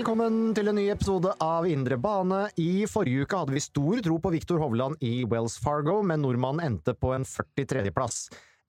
[0.00, 2.46] Velkommen til en ny episode av Indre bane.
[2.56, 6.62] I forrige uke hadde vi stor tro på Viktor Hovland i Wells Fargo, men nordmannen
[6.64, 8.22] endte på en 43.-plass.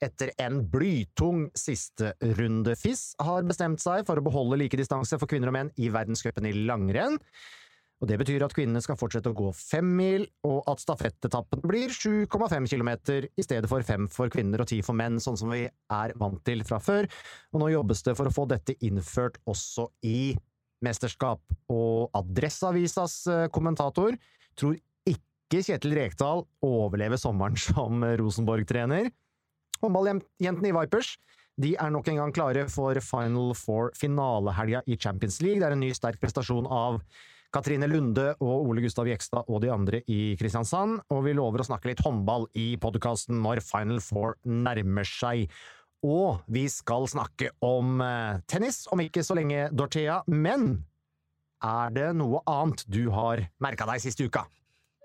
[0.03, 2.75] Etter en blytung siste runde.
[2.75, 6.51] FIS har bestemt seg for å beholde like distanse for kvinner og menn i verdenscupen
[6.51, 7.15] i langrenn.
[8.01, 11.95] Og Det betyr at kvinnene skal fortsette å gå fem mil, og at stafettetappen blir
[11.95, 12.91] 7,5 km
[13.23, 16.43] i stedet for fem for kvinner og ti for menn, sånn som vi er vant
[16.43, 17.07] til fra før.
[17.53, 20.33] Og nå jobbes det for å få dette innført også i
[20.85, 21.41] mesterskap.
[21.71, 24.17] Og Adresseavisas eh, kommentator
[24.59, 29.11] tror ikke Kjetil Rekdal overlever sommeren som Rosenborg-trener.
[29.81, 31.15] Håndballjentene i Vipers
[31.61, 35.59] de er nok en gang klare for Final Four-finalehelga i Champions League.
[35.59, 37.01] Det er en ny sterk prestasjon av
[37.51, 41.67] Katrine Lunde og Ole Gustav Jekstad og de andre i Kristiansand, og vi lover å
[41.67, 45.51] snakke litt håndball i podkasten når Final Four nærmer seg.
[46.01, 50.81] Og vi skal snakke om eh, tennis om ikke så lenge, Dorthea, men
[51.61, 54.47] er det noe annet du har merka deg siste uka?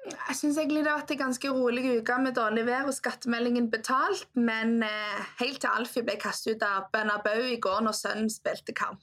[0.07, 3.67] Jeg syns egentlig det har vært en ganske rolig uke med dårlig vær og skattemeldingen
[3.73, 8.31] betalt, men eh, helt til Alfie ble kastet ut av Bernabeu i går når sønnen
[8.33, 9.03] spilte kamp.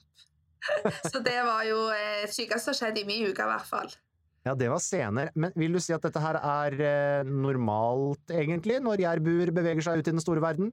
[1.12, 3.92] Så det var jo eh, sykeste som skjedde i min uke, i hvert fall.
[4.44, 5.30] Ja, det var scener.
[5.38, 10.00] Men vil du si at dette her er eh, normalt, egentlig, når jærbuer beveger seg
[10.00, 10.72] ut i den store verden?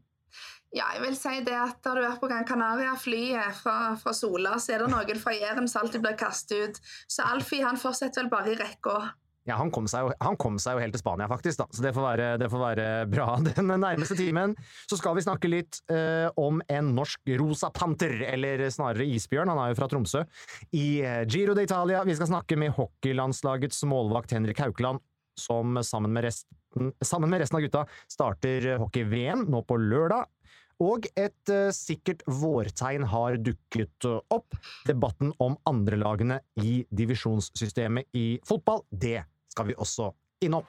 [0.72, 4.56] Ja, jeg vil si det at Har du vært på Gran Canaria-flyet fra, fra, Sola,
[4.56, 6.80] så er det noen fra Jæren som alltid blir kastet ut.
[7.12, 9.02] Så Alfie han fortsetter vel bare i rekka.
[9.50, 11.66] Ja, han kom, jo, han kom, seg jo, helt til Spania, faktisk, da.
[11.74, 13.26] så det får, være, det får være bra.
[13.48, 14.54] Den nærmeste timen
[14.86, 19.64] så skal vi snakke litt uh, om en norsk rosa panter, eller snarere isbjørn, han
[19.64, 20.22] er jo fra Tromsø,
[20.78, 22.06] i uh, Giro d'Italia.
[22.06, 25.02] Vi skal snakke med hockeylandslagets målvakt Henrik Haukeland,
[25.42, 30.30] som sammen med resten, sammen med resten av gutta starter hockey-VM nå på lørdag.
[30.82, 34.58] Og et uh, sikkert vårtegn har dukket uh, opp.
[34.90, 39.22] Debatten om andrelagene i divisjonssystemet i fotball, det
[39.54, 40.10] skal vi også
[40.42, 40.66] innom.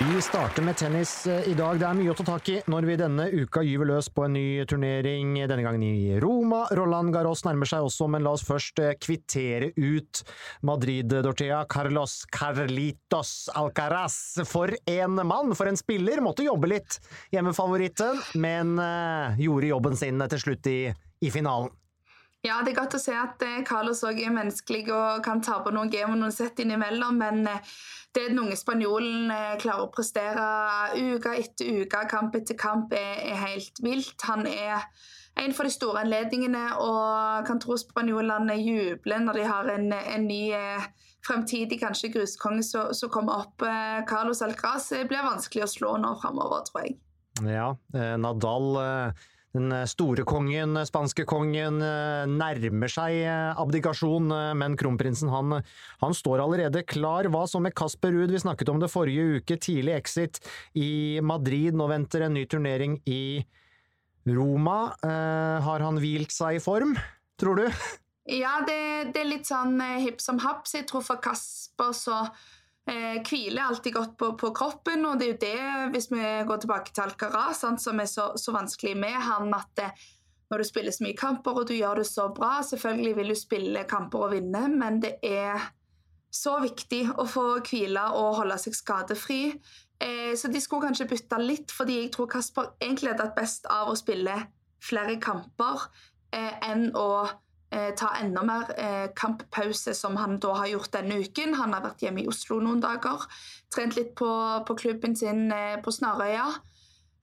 [0.00, 1.78] Vi starter med tennis eh, i dag.
[1.78, 4.32] Det er mye å ta tak i når vi denne uka gyver løs på en
[4.34, 6.64] ny turnering, denne gangen i Roma.
[6.74, 10.24] Roland Garros nærmer seg også, men la oss først eh, kvittere ut
[10.66, 11.62] Madrid-Dortea.
[11.70, 14.18] Carlos Carlitos Alcaraz.
[14.50, 15.54] For en mann!
[15.54, 16.24] For en spiller!
[16.26, 16.98] Måtte jobbe litt,
[17.30, 20.78] hjemmefavoritten, men uh, gjorde jobben sin til slutt i,
[21.22, 21.70] i finalen.
[22.44, 25.72] Ja, det er godt å se at Carlos også er menneskelig og kan ta på
[25.72, 27.46] noen game og noen sett innimellom, men
[28.14, 30.44] det den unge spanjolen eh, klarer å prestere
[30.94, 34.14] uke etter uke, kamp etter kamp, er, er helt vilt.
[34.28, 34.84] Han er
[35.40, 40.28] en for de store anledningene, og kan tro spanjolene jubler når de har en, en
[40.28, 40.86] ny eh,
[41.26, 43.66] fremtidig kanskje gruskonge som kommer opp.
[43.66, 47.00] Eh, Carlos Alcraz blir vanskelig å slå nå framover, tror jeg.
[47.42, 47.72] Ja,
[48.14, 48.76] Nadal
[49.54, 53.22] den eh, store kongen, eh, spanske kongen, eh, nærmer seg
[53.60, 55.58] abdikasjon, men kronprinsen han,
[56.02, 57.28] han, står allerede klar.
[57.30, 58.32] Hva så med Kasper Ruud?
[58.34, 59.58] Vi snakket om det forrige uke.
[59.60, 60.40] Tidlig exit
[60.78, 61.76] i Madrid.
[61.78, 63.44] Nå venter en ny turnering i
[64.24, 64.94] Roma.
[65.04, 66.94] har han hvilt seg i form,
[67.40, 67.66] tror du?
[68.24, 70.72] Ja, det, det er litt sånn hipp som haps.
[70.78, 72.22] Jeg tror for Kasper så
[72.90, 76.64] eh, er alltid godt på, på, kroppen, og det er jo det, hvis vi går
[76.64, 79.90] tilbake til Alcaraz, som er så, så, vanskelig med han, at det,
[80.50, 83.34] når du spiller så mye kamper og du gjør det så bra Selvfølgelig vil du
[83.34, 85.70] spille kamper og vinne, men det er
[86.34, 89.40] så viktig å få hvile og holde seg skadefri.
[90.02, 93.68] Eh, så de skulle kanskje bytte litt, fordi jeg tror Kasper egentlig hadde hatt best
[93.70, 94.34] av å spille
[94.84, 95.86] flere kamper
[96.34, 97.34] eh, enn å eh,
[97.98, 101.56] ta enda mer eh, kamppause, som han da har gjort denne uken.
[101.58, 103.26] Han har vært hjemme i Oslo noen dager,
[103.74, 104.30] trent litt på,
[104.66, 106.46] på klubben sin eh, på Snarøya.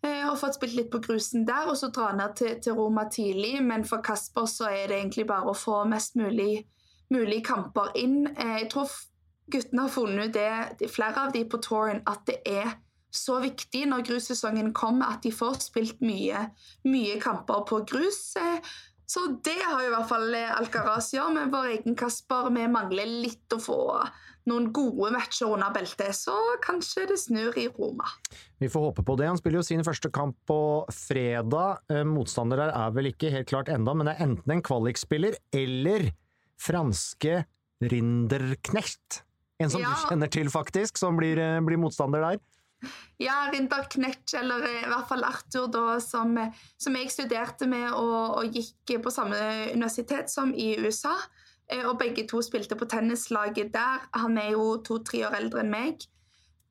[0.01, 3.05] Eh, og fått spilt litt på grusen der, og så dra ned til, til, Roma
[3.13, 3.59] tidlig.
[3.61, 6.65] Men for Kasper så er det egentlig bare å få mest mulig,
[7.13, 8.23] mulig kamper inn.
[8.33, 8.89] Eh, jeg tror
[9.51, 10.39] guttene har funnet ut
[10.79, 12.79] det, flere av de på touren, at det er
[13.11, 16.47] så viktig når grussesongen kommer, at de får spilt mye,
[16.87, 18.21] mye kamper på grus.
[19.11, 22.51] Eh, så det har i hvert fall Alcaraz gjør med vår egen Kasper.
[22.55, 23.81] Vi mangler litt å få
[24.49, 28.07] noen gode matcher under beltet, så kanskje det snur i Roma.
[28.61, 29.27] Vi får håpe på det.
[29.29, 30.61] Han spiller jo sin første kamp på
[30.95, 31.83] fredag.
[31.91, 35.37] Eh, motstander der er vel ikke helt klart enda, men det er enten en kvalikspiller
[35.53, 36.09] eller
[36.61, 37.43] franske
[37.81, 39.23] Rinderknecht.
[39.61, 39.89] En som ja.
[39.93, 42.41] du kjenner til, faktisk, som blir, eh, blir motstander der.
[43.21, 46.33] Ja, Rindar Knetch, eller i hvert fall Arthur, da, som,
[46.81, 49.37] som jeg studerte med og, og, gikk på samme
[49.73, 51.13] universitet som i USA.
[51.71, 54.07] Eh, og begge to spilte på tennislaget der.
[54.17, 56.07] Han er jo to-tre år eldre enn meg.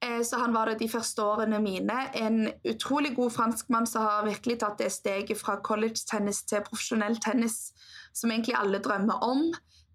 [0.05, 1.99] Eh, så han var det de første årene mine.
[2.17, 7.71] En utrolig god franskmann som har virkelig tatt det steget fra college-tennis til profesjonell tennis,
[8.13, 9.51] som egentlig alle drømmer om.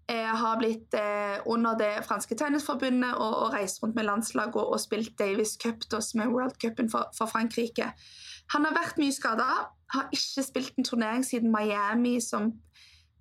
[0.08, 4.76] Jeg har blitt eh, under det franske tennisforbundet og, og reist rundt med landslaget og,
[4.76, 7.90] og spilt Davis Cup, da, som er worldcupen for, for Frankrike.
[8.54, 9.48] Han har vært mye skada,
[9.94, 12.52] har ikke spilt en turnering siden Miami, som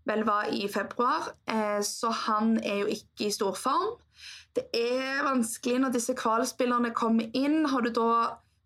[0.05, 3.95] vel var i februar, eh, så han er jo ikke i storform.
[4.55, 7.65] Det er vanskelig når disse kvalspillerne kommer inn.
[7.65, 8.11] Har du da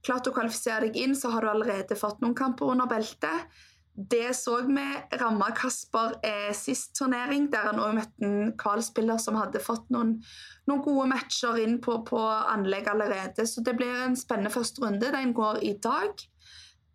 [0.05, 3.47] klart å kvalifisere deg inn, så har du allerede fått noen kamper under beltet.
[3.99, 4.83] Det så vi
[5.19, 10.13] ramma Kasper eh, sist turnering, der han òg møtte en kvalspiller som hadde fått noen,
[10.69, 13.43] noen gode matcher inn på, på, anlegg allerede.
[13.43, 15.11] Så det blir en spennende første runde.
[15.11, 16.23] Den går i dag.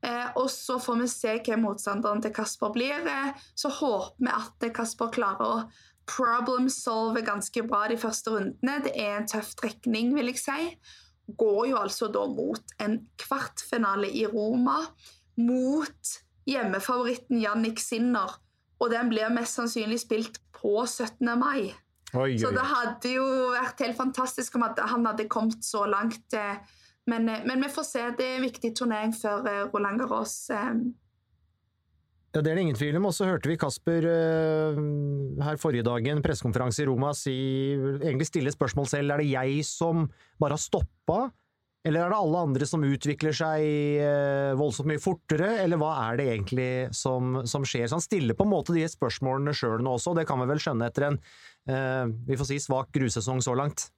[0.01, 3.05] Eh, og så får vi se hvem motstanderen til Kasper blir.
[3.05, 5.63] Eh, så håper vi at Kasper klarer å
[6.09, 8.81] problem solve ganske bra de første rundene.
[8.89, 10.73] Det er en tøff trekning, vil jeg si.
[11.37, 14.81] Går jo altså da mot en kvartfinale i Roma.
[15.41, 18.39] Mot hjemmefavoritten Jannik Sinner.
[18.83, 21.25] Og den blir mest sannsynlig spilt på 17.
[21.41, 21.73] mai.
[22.15, 22.39] Oi, oi.
[22.39, 23.25] Så det hadde jo
[23.55, 26.27] vært helt fantastisk om han hadde kommet så langt.
[26.37, 26.61] Eh,
[27.11, 28.05] men, eh, men, vi får se.
[28.19, 30.37] Det er en viktig turnering før eh, Roland Garros.
[30.51, 30.71] Ja,
[32.35, 33.07] Det er det ingen tvil om.
[33.11, 34.07] Og så hørte vi Kasper
[35.45, 37.37] her forrige dagen, pressekonferanse i Roma si,
[38.03, 39.15] egentlig stille spørsmål selv.
[39.15, 40.09] Er det jeg som
[40.41, 41.31] bare har stoppa?
[41.85, 43.65] Eller er det alle andre som utvikler seg
[44.01, 47.85] eh, voldsomt mye fortere, eller hva er det egentlig som, som skjer?
[47.91, 50.49] Så han stiller på en måte de spørsmålene sjøl nå også, og det kan vi
[50.49, 51.21] vel skjønne etter en
[51.69, 53.91] eh, vi får si svak grusesong så langt?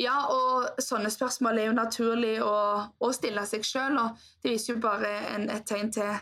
[0.00, 2.54] Ja, og sånne spørsmål er jo naturlig å,
[3.02, 6.14] å stille seg sjøl, og det viser jo bare en, et tegn til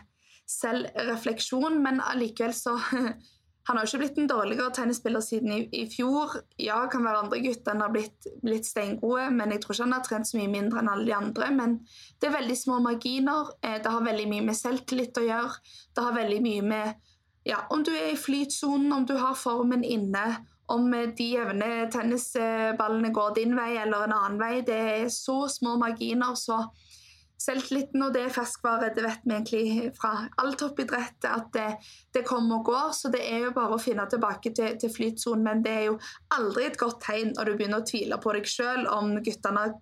[0.49, 2.75] selvrefleksjon, men allikevel så
[3.67, 6.35] Han har jo ikke blitt en dårligere tennisspiller siden i, i fjor.
[6.61, 9.95] Ja, kan være andre gutter enn har blitt, blitt steingode, men jeg tror ikke han
[9.95, 11.49] har trent så mye mindre enn alle de andre.
[11.55, 11.79] Men
[12.21, 13.49] det er veldig små marginer.
[13.65, 15.73] Eh, det har veldig mye med selvtillit å gjøre.
[15.97, 17.11] Det har veldig mye med
[17.45, 20.25] ja, om du er i flytsonen, om du har formen inne,
[20.73, 24.53] om de jevne tennisballene går din vei eller en annen vei.
[24.65, 26.63] Det er så små marginer, så
[27.41, 28.91] selvtilliten, og det er ferskvare.
[28.95, 31.67] Det vet vi egentlig fra all toppidrett at det,
[32.15, 32.93] det, kommer og går.
[32.97, 35.43] Så det er jo bare å finne tilbake til, til flytsonen.
[35.45, 35.97] Men det er jo
[36.35, 39.75] aldri et godt tegn når du begynner å tvile på deg sjøl om guttene har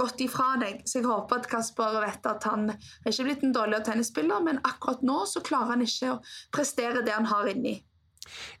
[0.00, 0.80] gått ifra deg.
[0.88, 4.62] Så jeg håper at Kasper vet at han er ikke blitt en dårligere tennisspiller, men
[4.66, 6.18] akkurat nå så klarer han ikke å
[6.54, 7.78] prestere det han har inni.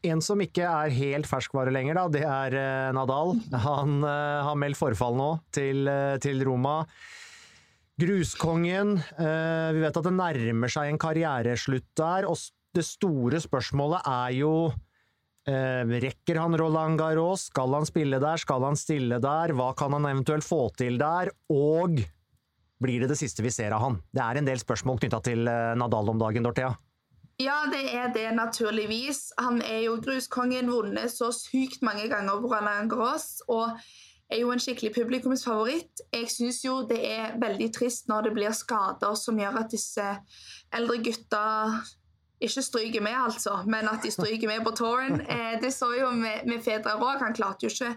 [0.06, 3.36] En som ikke er helt ferskvare lenger, da, det er eh, Nadal.
[3.66, 6.80] Han uh, har meldt forfall nå til, uh, til Roma.
[8.00, 8.94] Gruskongen.
[8.98, 12.38] Eh, vi vet at det nærmer seg en karriereslutt der, og
[12.76, 14.52] det store spørsmålet er jo
[15.48, 17.48] eh, Rekker han Roland Garros?
[17.50, 18.40] Skal han spille der?
[18.40, 19.54] Skal han stille der?
[19.58, 21.32] Hva kan han eventuelt få til der?
[21.52, 22.00] Og
[22.80, 23.98] blir det det siste vi ser av han?
[24.14, 26.72] Det er en del spørsmål knytta til eh, Nadal om dagen, Dorthea.
[27.40, 29.30] Ja, det er det, naturligvis.
[29.40, 33.40] Han er jo gruskongen, vunnet så sykt mange ganger på Roland Garros.
[33.48, 33.80] og
[34.30, 36.04] er jo en skikkelig publikumsfavoritt.
[36.14, 40.06] Jeg syns jo det er veldig trist når det blir skader som gjør at disse
[40.76, 41.44] eldre gutta
[42.40, 45.20] ikke stryker med, altså, men at de stryker med på touren.
[45.30, 47.20] Eh, det så jo med, med Federer òg.
[47.20, 47.92] Han klarte jo ikke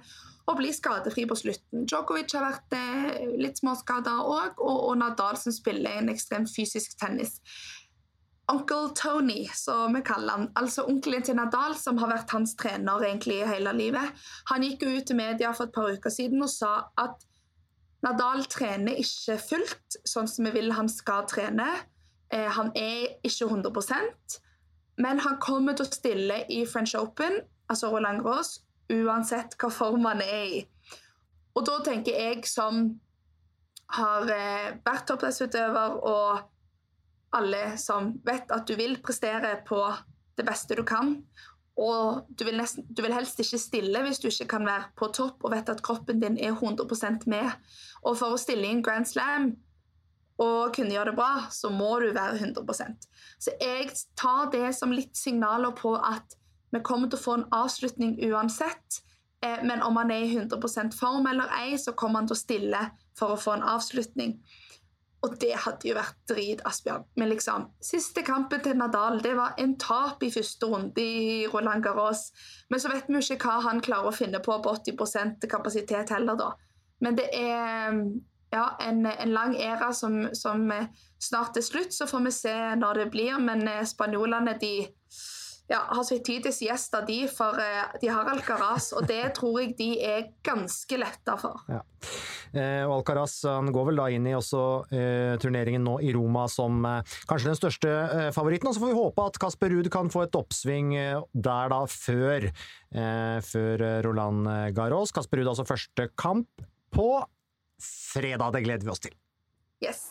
[0.52, 1.86] å bli skadefri på slutten.
[1.88, 6.98] Djokovic har vært eh, litt småskada òg, og, og Nadal som spiller en ekstremt fysisk
[7.00, 7.40] tennis.
[8.52, 13.06] Onkel Tony, som vi kaller han, altså onkelen til Nadal, som har vært hans trener
[13.08, 16.52] egentlig hele livet, han gikk jo ut til media for et par uker siden og
[16.52, 17.24] sa at
[18.04, 21.70] Nadal trener ikke fullt sånn som vi vil han skal trene.
[22.36, 24.40] Eh, han er ikke 100%
[25.00, 27.40] Men han kommer til å stille i French Open,
[27.72, 28.60] altså Roland Gros,
[28.92, 30.60] uansett hva form han er i.
[31.56, 32.84] Og da tenker jeg som
[33.96, 36.53] har eh, vært toppidrettsutøver, og
[37.34, 39.80] alle som vet at du vil prestere på
[40.38, 41.18] det beste du kan,
[41.74, 45.10] og du vil, nesten, du vil, helst ikke stille hvis du ikke kan være på
[45.16, 47.50] topp og vet at kroppen din er 100 med.
[48.06, 49.56] Og for å stille i en Grand Slam
[50.42, 52.98] og kunne gjøre det bra, så må du være 100
[53.40, 56.38] Så jeg tar det som litt signaler på at
[56.74, 59.02] vi kommer til å få en avslutning uansett.
[59.46, 62.44] Eh, men om han er i 100 form eller ei, så kommer han til å
[62.44, 62.84] stille
[63.18, 64.40] for å få en avslutning.
[65.24, 67.06] Og det hadde jo vært drit, Asbjørn.
[67.20, 71.86] Men liksom, siste kampen til Nadal det var en tap i første runde i Roland
[71.86, 72.26] Garros.
[72.70, 76.12] Men så vet vi jo ikke hva han klarer å finne på på 80% kapasitet
[76.12, 76.52] heller, da.
[77.04, 77.96] Men det er
[78.54, 80.68] ja, en, en, lang æra som, som,
[81.20, 81.96] snart er slutt.
[81.96, 83.40] Så får vi se når det blir.
[83.40, 84.76] Men eh, spanjolene de
[85.72, 89.76] ja, har så tid til de, for uh, de har Alcaraz, og det tror jeg
[89.78, 91.64] de er ganske letta for.
[91.72, 91.82] Ja.
[92.54, 94.62] Eh, og Alcaraz han går vel da inn i også
[94.94, 98.70] eh, turneringen nå i Roma som eh, kanskje den største eh, favoritten.
[98.70, 101.84] Og så får vi håpe at Kasper Ruud kan få et oppsving eh, der da
[101.90, 102.50] før,
[102.94, 104.46] før Roland
[104.78, 105.12] Garros.
[105.16, 107.08] Kasper Ruud altså første kamp på
[107.82, 108.54] fredag.
[108.54, 109.16] Det gleder vi oss til.
[109.82, 110.06] Yes.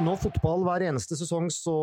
[0.00, 1.74] Nå fotball hver eneste sesong, så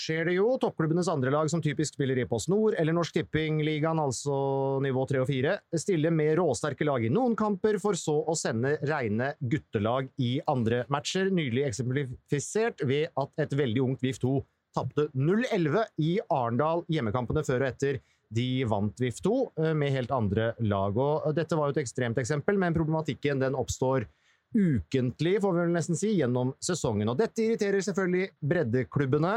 [0.00, 0.46] skjer det jo.
[0.56, 4.36] Toppklubbenes andre lag, som typisk spiller i Post Nord eller Norsk Tippingligaen, altså
[4.80, 5.52] nivå 3 og 4,
[5.82, 10.86] stiller med råsterke lag i noen kamper, for så å sende reine guttelag i andre
[10.88, 11.28] matcher.
[11.28, 14.34] Nylig eksemplifisert ved at et veldig ungt VIF 2
[14.76, 18.00] tapte 0-11 i Arendal hjemmekampene før og etter
[18.32, 20.96] de vant VIF 2 eh, med helt andre lag.
[20.96, 24.08] Og dette var jo et ekstremt eksempel, men problematikken den oppstår
[24.56, 27.10] ukentlig, får vi vel nesten si, gjennom sesongen.
[27.12, 29.34] Og dette irriterer selvfølgelig breddeklubbene.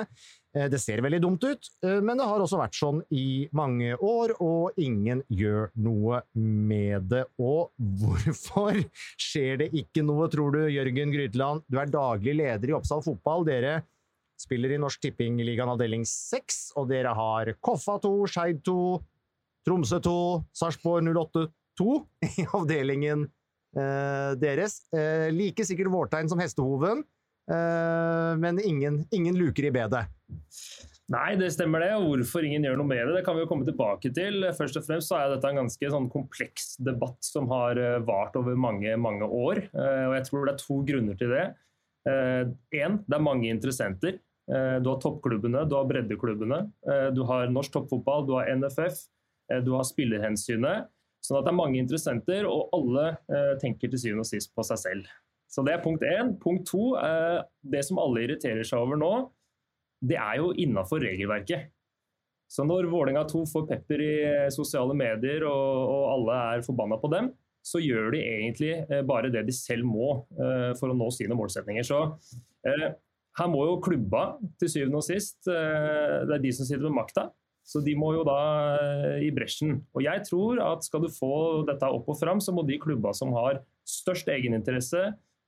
[0.56, 3.92] Eh, det ser veldig dumt ut, eh, men det har også vært sånn i mange
[3.96, 7.26] år, og ingen gjør noe med det.
[7.38, 8.80] Og hvorfor
[9.20, 11.68] skjer det ikke noe, tror du, Jørgen Gryteland?
[11.70, 13.46] Du er daglig leder i Oppsal fotball.
[13.46, 13.82] Dere
[14.40, 18.82] spiller i Norsk Tippingligaen avdeling 6, og dere har Koffa 2, Skeid 2,
[19.68, 20.20] Tromsø 2,
[20.56, 21.50] Sarpsborg 08
[21.80, 21.98] 2
[22.42, 23.28] i avdelingen
[23.76, 24.82] deres.
[24.96, 27.04] Eh, like sikkert vårtegn som hestehoven,
[27.52, 30.06] eh, men ingen, ingen luker i bedet.
[31.10, 31.94] Nei, det stemmer det.
[31.98, 34.46] Og hvorfor ingen gjør noe med det, det kan vi jo komme tilbake til.
[34.58, 38.54] Først og fremst så er dette en ganske sånn kompleks debatt som har vart over
[38.54, 39.64] mange mange år.
[39.74, 41.48] Og jeg tror det er to grunner til det.
[42.06, 44.20] Én, det er mange interessenter.
[44.46, 46.62] Du har toppklubbene, du har breddeklubbene.
[47.18, 49.02] Du har norsk toppfotball, du har NFF,
[49.66, 50.94] du har spillerhensynet.
[51.26, 54.64] Sånn at det er mange interessenter, og alle eh, tenker til syvende og sist på
[54.66, 55.10] seg selv.
[55.50, 56.36] Så Det er punkt én.
[56.40, 59.14] Punkt to, eh, det som alle irriterer seg over nå,
[60.06, 61.72] det er jo innafor regelverket.
[62.50, 67.00] Så når Vålerenga 2 får pepper i eh, sosiale medier og, og alle er forbanna
[67.02, 67.32] på dem,
[67.66, 70.22] så gjør de egentlig eh, bare det de selv må
[70.80, 71.86] for å nå sine målsetninger.
[71.86, 71.98] Så
[72.66, 74.24] her må jo klubba
[74.62, 77.30] til syvende og sist, det er de som sitter med makta,
[77.70, 78.38] så de må jo da
[78.80, 79.78] eh, i bresjen.
[79.94, 81.34] Og jeg tror at skal du få
[81.68, 85.04] dette opp og fram, så må de klubba som har størst egeninteresse,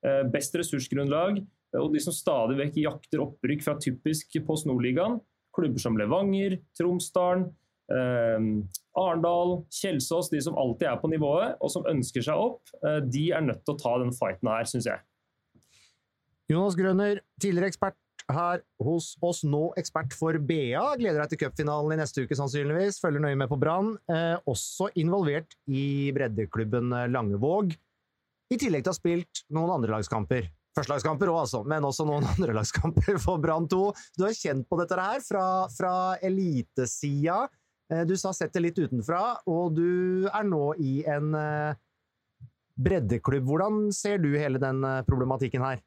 [0.05, 1.41] eh, best ressursgrunnlag,
[1.79, 5.17] og de som stadig vekk jakter opprykk fra typisk Post Nord-ligaen,
[5.55, 7.47] klubber som Levanger, Tromsdalen,
[7.91, 8.49] eh,
[9.01, 12.75] Arendal, Kjelsås, de som alltid er på nivået og som ønsker seg opp,
[13.07, 15.01] de er nødt til å ta den fighten her, syns jeg.
[16.51, 17.95] Jonas Grønner, tidligere ekspert
[18.35, 20.81] her hos oss, nå ekspert for BA.
[20.99, 23.01] Gleder deg til cupfinalen i neste uke, sannsynligvis.
[23.03, 23.93] Følger nøye med på Brann.
[24.11, 27.75] Eh, også involvert i breddeklubben Langevåg.
[28.51, 30.49] I tillegg til å ha spilt noen andrelagskamper.
[30.75, 33.81] Førstelagskamper òg, altså, men også noen andrelagskamper for Brann 2.
[34.17, 37.43] Du har kjent på dette her fra, fra elitesida.
[37.91, 41.79] Eh, du sa sett det litt utenfra, og du er nå i en eh,
[42.81, 43.47] breddeklubb.
[43.49, 45.83] Hvordan ser du hele den eh, problematikken her?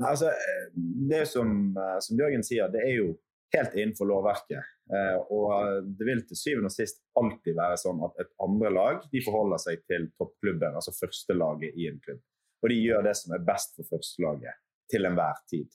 [0.00, 0.70] Altså, eh,
[1.08, 3.08] det som, eh, som, Jørgen sier, det er jo
[3.52, 4.70] helt innenfor lovverket.
[4.92, 9.04] Eh, og det vil til syvende og sist alltid være sånn at et andre lag
[9.12, 12.22] de forholder seg til toppklubben, altså førstelaget i en klubb.
[12.62, 14.60] Og de gjør det som er best for førstelaget
[14.92, 15.68] til enhver tid.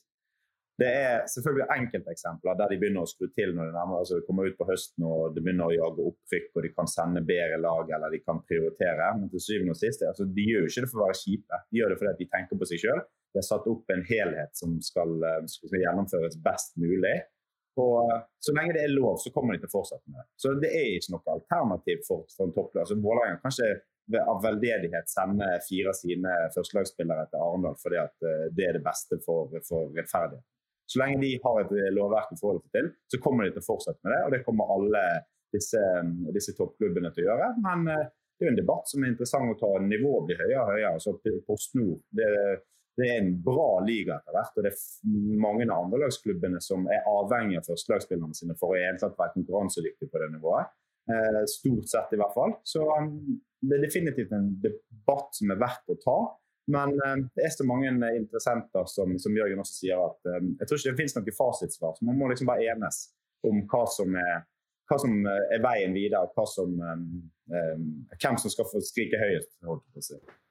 [0.78, 4.46] Det er selvfølgelig enkelteksempler der de begynner å skru til når de nærmer, altså kommer
[4.46, 7.88] ut på høsten og det begynner å jage opprykk og de kan sende bedre lag
[7.96, 9.08] eller de kan prioritere.
[9.18, 11.58] Men til syvende og sist, altså, de gjør jo ikke det for å være kjipe,
[11.66, 13.00] de gjør det fordi de tenker på seg sjøl.
[13.34, 17.16] De har satt opp en helhet som skal, eh, skal gjennomføres best mulig.
[17.82, 20.26] Og eh, Så lenge det er lov, så kommer de til å fortsette med det.
[20.38, 22.84] Så det er ikke noe alternativ for, for en topplag.
[22.84, 28.28] Altså, Vålerenga kan ikke av veldedighet sende fire av sine førstelagsspillere til Arendal fordi at
[28.56, 30.46] det er det beste for, for rettferdighet.
[30.88, 33.68] Så lenge de har et lovverk å forholde seg til, så kommer de til å
[33.68, 34.22] fortsette med det.
[34.24, 35.02] Og det kommer alle
[35.54, 35.82] disse,
[36.32, 37.50] disse toppklubbene til å gjøre.
[37.64, 39.70] Men det er jo en debatt som er interessant å ta.
[39.84, 41.04] Nivået blir høyere og høyere.
[41.04, 41.14] Så
[41.46, 42.28] PostNord det,
[42.98, 44.56] det er en bra liga etter hvert.
[44.56, 49.32] og Det er mange av andrelagsklubbene som er avhengig av førstelagsspillerne sine for å være
[49.36, 50.72] konkurransedyktige på det nivået.
[51.08, 52.56] Eh, stort sett, i hvert fall.
[52.68, 53.14] Så um,
[53.64, 56.18] det er definitivt en debatt som er verdt å ta.
[56.68, 60.68] Men um, det er så mange interessenter som, som Jørgen også sier at um, jeg
[60.68, 61.96] tror ikke det finnes noe fasitsvar.
[61.96, 63.00] så Man må liksom bare enes
[63.48, 64.44] om hva som er,
[64.90, 66.28] hva som er veien videre.
[66.36, 66.74] Hva som,
[67.48, 69.58] hvem som skal få skrike høyest.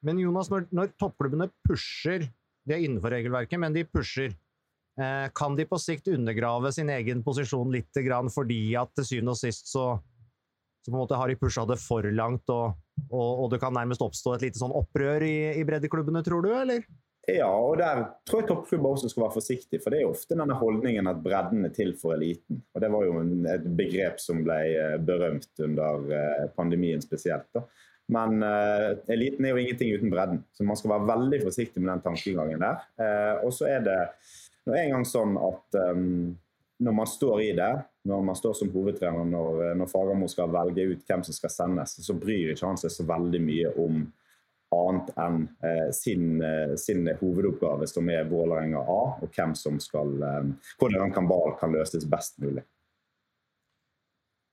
[0.06, 2.28] Men Jonas, når, når, toppklubbene pusher,
[2.68, 4.34] de er innenfor regelverket, men de pusher,
[5.00, 8.02] eh, kan de på sikt undergrave sin egen posisjon litt
[8.34, 9.90] fordi at til syvende og sist så
[10.88, 12.78] så på en måte har de pusha det for langt, og,
[13.10, 16.54] og, og, det kan nærmest oppstå et lite sånn opprør i, i breddeklubbene, tror du,
[16.56, 16.86] eller?
[17.28, 19.82] Ja, og der tror jeg toppklubber også skal være forsiktige.
[19.84, 22.62] For det er ofte denne holdningen at bredden er til for eliten.
[22.72, 23.18] Og det var jo
[23.52, 27.50] et begrep som ble eh, berømt under eh, pandemien spesielt.
[27.52, 27.66] da.
[28.16, 31.92] Men uh, eliten er jo ingenting uten bredden, så man skal være veldig forsiktig med
[31.92, 32.86] den tankegangen der.
[32.96, 33.98] Uh, og så er det
[34.64, 36.30] nå en gang sånn at um,
[36.88, 37.74] når man står i det,
[38.08, 41.54] når man står som hovedtrener, når, eh, når Fagermo skal velge ut hvem som skal
[41.54, 44.08] sendes, så bryr ikke han seg så veldig mye om
[44.76, 50.12] annet enn eh, sin, eh, sin, hovedoppgave, som er Vålerenga A, og hvem som skal,
[50.24, 52.66] eh, hvordan kabal kan løses best mulig.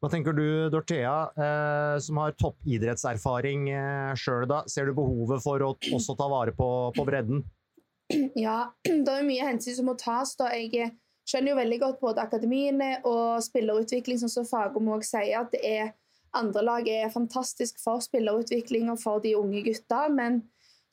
[0.04, 5.70] Hva tenker du, Dorthea, eh, som har toppidrettserfaring eh, sjøl, Ser du behovet for å
[5.96, 7.40] også ta vare på, på bredden?
[8.36, 10.36] Ja, det er mye hensyn som må tas.
[10.36, 10.92] da jeg
[11.28, 15.62] skjønner jo veldig godt både akademiene og spillerutvikling, som så Fagom òg sier, at det
[15.64, 15.92] er
[16.34, 20.06] andre lag er fantastisk for spillerutvikling og for de unge gutta.
[20.10, 20.42] Men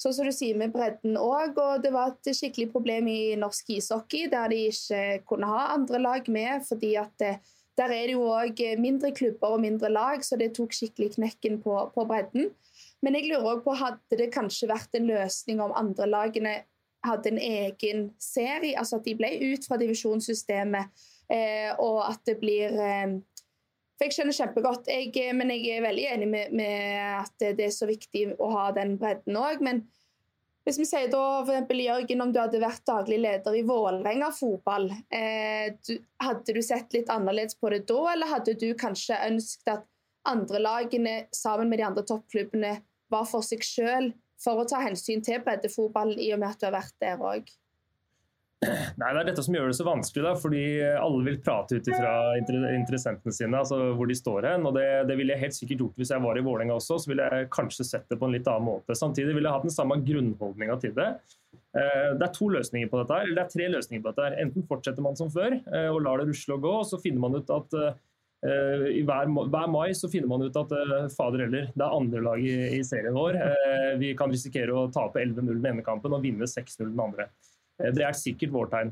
[0.02, 3.74] sånn som du sier med bredden òg, og det var et skikkelig problem i norsk
[3.78, 7.36] ishockey, der de ikke kunne ha andre lag med, fordi at det,
[7.80, 11.62] der er det jo òg mindre klubber og mindre lag, så det tok skikkelig knekken
[11.64, 12.52] på, på bredden.
[13.02, 16.60] Men jeg lurer også på, hadde det kanskje vært en løsning om andre lagene
[17.08, 22.38] hadde en egen serie, altså at de ble ut fra divisjonssystemet, eh, og at det
[22.42, 23.20] blir eh,
[23.98, 27.68] For jeg skjønner kjempegodt, jeg, eh, men jeg er veldig enig med, med, at det
[27.68, 29.62] er så viktig å ha den bredden òg.
[29.62, 29.84] Men
[30.66, 34.92] hvis vi sier da eksempel, Jørgen, om du hadde vært daglig leder i Vålerenga fotball,
[35.14, 39.74] eh, du, hadde du sett litt annerledes på det da, eller hadde du kanskje ønsket
[39.74, 39.88] at
[40.30, 42.76] andre lagene sammen med de andre toppklubbene
[43.12, 46.70] var for seg sjøl for å ta hensyn til breddefotballen, i og med at du
[46.70, 47.52] har vært der òg?
[48.62, 51.88] Nei, Det er dette som gjør det så vanskelig, da, fordi alle vil prate ut
[51.90, 54.68] fra interessentene sine, altså hvor de står hen.
[54.70, 57.10] og det, det ville jeg helt sikkert gjort hvis jeg var i Vålerenga også, så
[57.10, 58.98] ville jeg kanskje sett det på en litt annen måte.
[58.98, 61.10] Samtidig ville jeg hatt den samme grunnholdninga til det.
[61.72, 64.30] Eh, det er to løsninger på dette, her, eller det er tre løsninger på dette.
[64.30, 64.38] her.
[64.46, 67.24] Enten fortsetter man som før eh, og lar det rusle og gå, og så finner
[67.24, 68.00] man ut at eh,
[68.42, 72.24] I hver, hver, mai så finner man ut at uh, fader heller, det er andre
[72.26, 73.38] lag i, i serien vår.
[73.38, 77.28] Uh, vi kan risikere å tape 11-0 den ene kampen og vinne 6-0 den andre.
[77.82, 78.92] Det er sikkert vårt tegn.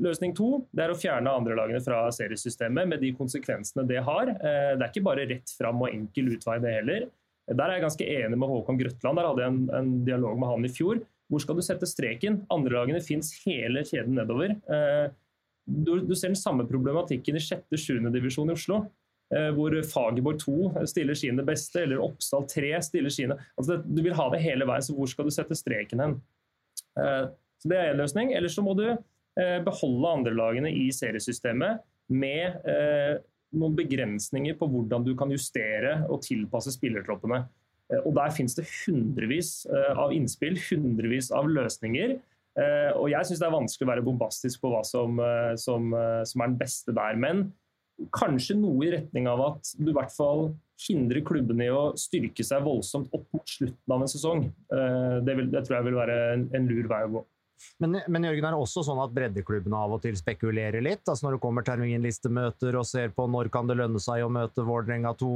[0.00, 4.32] Løsning to det er å fjerne andrelagene fra seriesystemet med de konsekvensene det har.
[4.32, 7.06] Det er ikke bare rett fram og enkel utvei, det heller.
[7.48, 9.16] Der er jeg ganske enig med Håkon Grøtland.
[9.16, 11.00] Der hadde jeg en, en dialog med han i fjor.
[11.30, 12.40] Hvor skal du sette streken?
[12.52, 14.56] Andrelagene fins hele kjeden nedover.
[15.70, 18.10] Du, du, ser den samme problematikken i 6.-7.
[18.14, 18.82] divisjon i Oslo.
[19.30, 23.36] Eh, hvor Fagerborg 2 stiller sine beste, eller Oppsal 3 stiller sine.
[23.54, 26.16] Altså, du vil ha det hele veien, så hvor skal du sette streken hen?
[26.98, 27.28] Eh,
[27.60, 28.34] så Det er én løsning.
[28.34, 32.66] Eller så må du eh, beholde andrelagene i seriesystemet med
[33.54, 37.44] noen begrensninger på hvordan du kan justere og tilpasse spillertroppene.
[38.00, 42.16] Og Der finnes det hundrevis av innspill, hundrevis av løsninger.
[42.58, 45.92] Eh, og jeg syns det er vanskelig å være bombastisk på hva som, eh, som,
[45.94, 47.18] eh, som, er den beste der.
[47.20, 47.50] Men
[48.16, 50.48] kanskje noe i retning av at du i hvert fall
[50.80, 54.46] hindrer klubbene i å styrke seg voldsomt opp mot slutten av en sesong.
[54.70, 57.22] Det, vil, det tror jeg vil være en, en lur vei å gå.
[57.84, 61.02] Men, men, Jørgen, er det også sånn at breddeklubbene av og til spekulerer litt?
[61.04, 64.64] Altså Når det kommer terminlistemøter og ser på når kan det lønne seg å møte
[64.64, 65.28] Vålerenga 2,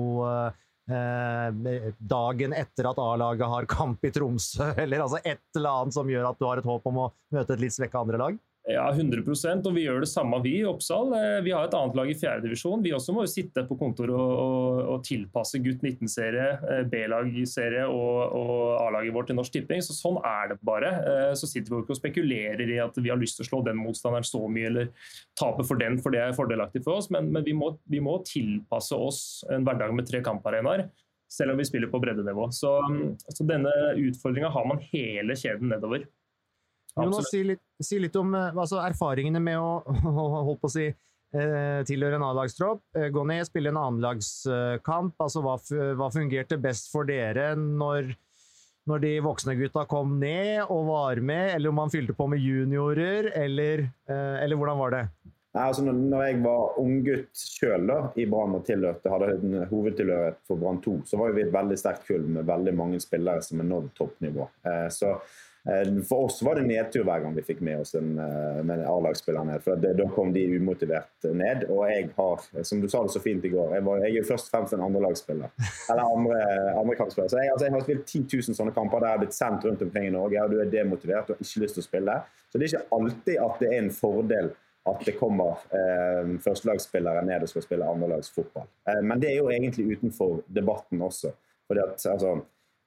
[0.85, 6.11] Eh, dagen etter at A-laget har kamp i Tromsø, eller altså et eller annet som
[6.11, 8.43] gjør at du har et håp om å møte et litt svekka andre lag?
[8.65, 11.11] Ja, 100% og vi gjør det samme vi i Oppsal.
[11.13, 12.81] Eh, vi har et annet lag i fjerdedivisjon.
[12.81, 17.85] Vi også må jo sitte på kontoret og, og, og, tilpasse gutt 19-serie, eh, B-lagserie
[17.85, 19.85] og, og A-laget vårt til Norsk Tipping.
[19.85, 20.95] Så sånn er det bare.
[20.97, 23.63] Eh, så sitter vi ikke og spekulerer i at vi har lyst til å slå
[23.69, 27.13] den motstanderen så mye, eller tape for den, for det er fordelaktig for oss.
[27.13, 29.23] Men, men vi, må, vi, må, tilpasse oss
[29.53, 30.89] en hverdag med tre kamparenaer.
[31.29, 32.49] selv om vi spiller på breddenivå.
[32.55, 32.79] Så,
[33.29, 36.09] så denne utfordringa har man hele kjeden nedover.
[36.95, 39.83] Jonas, si litt, si litt om eh, altså, erfaringene med å,
[40.47, 42.85] holdt på å si, eh, tilhøre en A-lagstropp.
[42.99, 45.17] Eh, gå ned, spille en annenlagskamp.
[45.19, 45.59] Altså, hva,
[45.99, 48.15] hva fungerte best for dere når,
[48.91, 52.43] når de voksne gutta kom ned og var med, eller om man fylte på med
[52.45, 55.07] juniorer, eller, eller hvordan var det?
[55.55, 60.59] Nei, altså når, jeg var unggutt sjøl i Brann og tilhørte, hadde en hovedtilhørighet for
[60.59, 63.69] Brann 2, så var vi et veldig sterkt kull med veldig mange spillere som er
[63.71, 64.49] nådd toppnivå.
[64.91, 65.21] Så Eh,
[66.09, 69.47] for oss var det nedtur hver gang vi fikk med oss en, en eh, A-lagsspiller
[69.49, 69.63] ned.
[69.65, 71.65] for det, Da kom de umotivert ned.
[71.73, 74.27] Og jeg har, som du sa det så fint i går, jeg, var, jeg er
[74.29, 75.55] først og fremst en andrelagsspiller.
[75.95, 76.43] Eller andre,
[76.83, 77.33] andre kampspiller.
[77.33, 79.65] Så jeg, altså, jeg har spilt 10 000 sånne kamper der jeg har blitt sendt
[79.65, 82.19] rundt omkring i Norge, og du er demotivert og har ikke lyst til å spille.
[82.53, 84.53] Så det er ikke alltid at det er en fordel
[84.85, 88.69] at det kommer eh, førstelagsspillere ned og skal spille andrelagsfotball.
[88.91, 91.33] Eh, men det er jo egentlig utenfor debatten også.
[91.65, 92.35] Fordi at altså,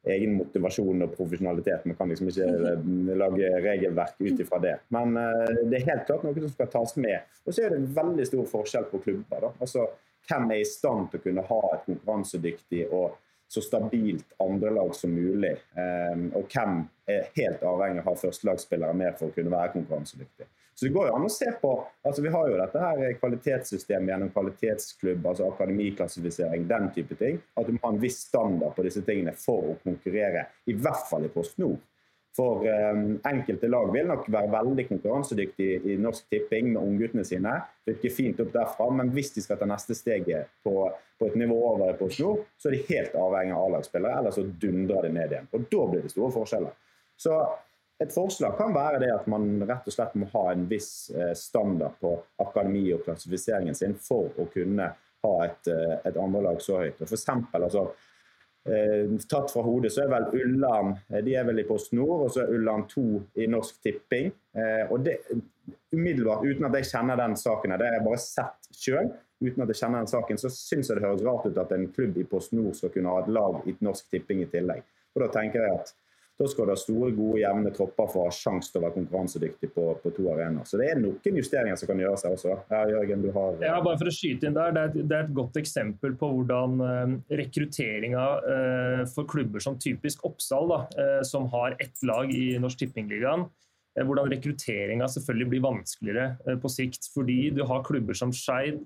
[0.08, 1.86] egen motivasjon og profesjonalitet.
[1.90, 4.76] Man kan liksom ikke eh, lage regelverk ut ifra det.
[4.96, 7.40] Men uh, det er helt klart noe som skal tas med.
[7.46, 9.48] Og så er det en veldig stor forskjell på klubber.
[9.48, 9.54] Da.
[9.60, 9.88] Altså,
[10.28, 15.14] hvem er i stand til å kunne ha et konkurransedyktig og så stabilt andrelag som
[15.16, 15.54] mulig.
[15.78, 19.72] Um, og hvem er helt avhengig av å ha førstelagsspillere med for å kunne være
[19.78, 20.50] konkurransedyktig.
[20.80, 21.72] Så det går jo an å se på
[22.06, 27.40] altså Vi har jo dette her kvalitetssystemet gjennom kvalitetsklubb, altså akademiklassifisering, den type ting.
[27.58, 31.08] At du må ha en viss standard på disse tingene for å konkurrere, i hvert
[31.10, 31.82] fall i Post Nord.
[32.38, 37.56] For um, enkelte lag vil nok være veldig konkurransedyktige i Norsk Tipping med ungguttene sine.
[37.90, 40.76] Rykke fint opp derfra, men hvis de skal ta neste steget på,
[41.18, 44.38] på et nivå over i Post Nord, så er de helt avhengig av A-lagsspillere, ellers
[44.38, 45.50] så dundrer de ned igjen.
[45.58, 46.78] Og da blir det store forskjeller.
[47.18, 47.40] Så
[48.00, 51.34] et forslag kan være det at man rett og slett må ha en viss eh,
[51.38, 54.92] standard på akademi og klassifiseringen sin for å kunne
[55.26, 57.02] ha et, eh, et andrelag så høyt.
[57.02, 57.88] For eksempel, altså,
[58.70, 60.94] eh, tatt fra hodet, så er vel Ulland
[61.26, 63.08] de er vel i Post Nord, og så er Ulland 2
[63.42, 64.34] i Norsk Tipping.
[64.90, 65.20] og det,
[65.94, 69.70] umiddelbart, Uten at jeg kjenner den saken, det har jeg bare sett sjøl, uten at
[69.70, 72.26] jeg kjenner den saken, så syns jeg det høres rart ut at en klubb i
[72.30, 74.86] Post Nord skal kunne ha et lag i Norsk Tipping i tillegg.
[75.16, 75.94] Og Da tenker jeg at
[76.38, 78.96] da skal det ha store, gode, jevne tropper for å ha sjanse til å være
[79.00, 80.68] konkurransedyktig på, på, to arenaer.
[80.70, 82.58] Så det er noen justeringer som kan gjøres her også.
[82.70, 85.18] Ja, Jørgen, du har Ja, bare for å skyte inn der, det er, et, det
[85.18, 90.80] er et godt eksempel på hvordan uh, rekrutteringa uh, for klubber som typisk Oppsal, da,
[91.00, 93.48] uh, som har ett lag i Norsk Tippingligaen,
[93.98, 97.08] hvordan rekrutteringa selvfølgelig blir vanskeligere på sikt.
[97.16, 98.84] Fordi du har klubber som Skeid,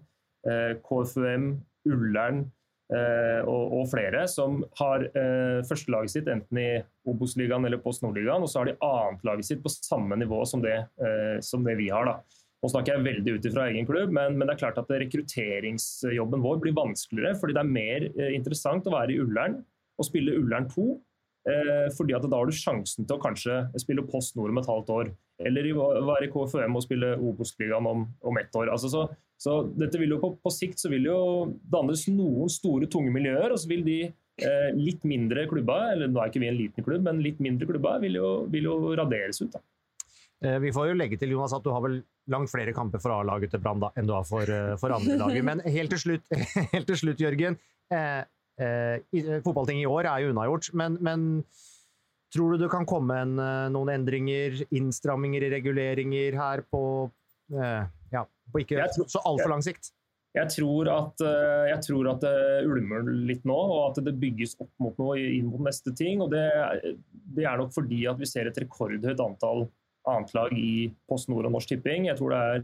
[0.88, 1.50] KFUM,
[1.92, 2.61] Ullern, Eh,
[2.92, 6.70] og, og, flere som har eh, førstelaget sitt enten i
[7.08, 10.76] Obos-ligaen eller Post Nord-ligaen, og så har de annetlaget sitt på samme nivå som det,
[11.00, 12.10] eh, som det vi har.
[12.10, 12.42] da.
[12.62, 16.44] Nå snakker jeg veldig ut fra egen klubb, men, men, det er klart at rekrutteringsjobben
[16.44, 17.38] vår blir vanskeligere.
[17.40, 19.62] fordi det er mer eh, interessant å være i Ullern
[19.98, 20.92] og spille Ullern 2.
[21.50, 24.70] Eh, fordi at da har du sjansen til å kanskje spille Post Nord om et
[24.70, 25.10] halvt år.
[25.48, 28.72] Eller være i KFUM og spille Obos-ligaen om, om ett år.
[28.74, 29.06] Altså, så,
[29.42, 31.20] så, dette vil jo på, på, sikt så vil jo
[31.74, 36.22] dannes noen store, tunge miljøer, og så vil de eh, litt mindre klubba, eller nå
[36.22, 39.42] er ikke vi en liten klubb, men litt mindre klubba, vil jo, vil jo raderes
[39.44, 39.52] ut.
[39.58, 39.64] da.
[40.42, 42.00] Eh, vi får jo legge til Jonas, at du har vel
[42.34, 45.46] langt flere kamper for A-laget til Brann enn du har for, eh, for andre laget.
[45.46, 46.32] Men helt til slutt,
[46.74, 47.60] helt til slutt Jørgen.
[47.94, 48.24] Eh,
[48.62, 51.28] eh, fotballting i år er jo unnagjort, men, men
[52.32, 57.12] Tror du det kan komme en, eh, noen endringer, innstramminger i reguleringer her på,
[57.52, 59.91] eh, ja, på ikke tror, så altfor lang sikt?
[60.32, 64.56] Jeg tror, at, eh, jeg tror, at, det ulmer litt nå, og at det bygges
[64.63, 66.22] opp mot noe inn mot neste ting.
[66.22, 66.48] og Det,
[67.36, 69.67] det er nok fordi at vi ser et rekordhøyt antall
[70.08, 72.08] annetlag i Post Nord og Norsk Tipping.
[72.08, 72.63] Jeg tror det er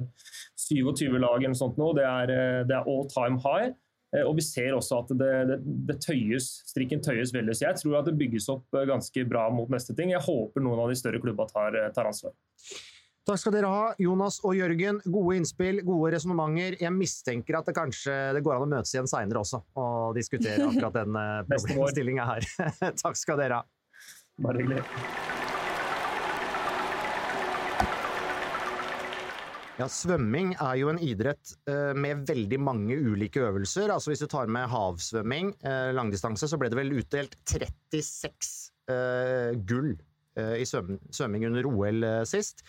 [0.56, 1.92] 27 lag eller noe sånt nå.
[1.94, 3.76] Det er, det er all time high.
[4.16, 5.58] Eh, og vi ser også at det, det,
[5.90, 7.56] det tøyes, strikken tøyes veldig.
[7.58, 10.14] Så jeg tror at det bygges opp eh, ganske bra mot neste ting.
[10.16, 12.36] Jeg håper noen av de større klubba tar, eh, tar ansvar.
[13.28, 15.02] Takk skal dere ha, Jonas og Jørgen.
[15.04, 16.78] Gode innspill, gode resonnementer.
[16.80, 20.70] Jeg mistenker at det kanskje det går an å møtes igjen seinere også og diskutere
[20.70, 21.20] akkurat den
[21.52, 22.48] problemstillinga her.
[23.04, 23.68] Takk skal dere ha.
[24.40, 25.37] Bare hyggelig.
[29.78, 33.92] Ja, Svømming er jo en idrett uh, med veldig mange ulike øvelser.
[33.94, 38.50] Altså Hvis du tar med havsvømming, uh, langdistanse, så ble det vel utdelt 36
[38.90, 39.96] uh, eh, gull
[40.38, 42.60] i svømming under OL sist.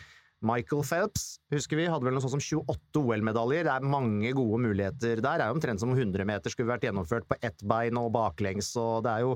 [0.40, 3.66] Michael Phelps husker vi, hadde vel noe sånt som 28 OL-medaljer.
[3.66, 5.36] Det er mange gode muligheter der.
[5.36, 8.70] Det er jo omtrent som 100 meter skulle vært gjennomført på ett bein og baklengs.
[8.80, 9.34] og Det er jo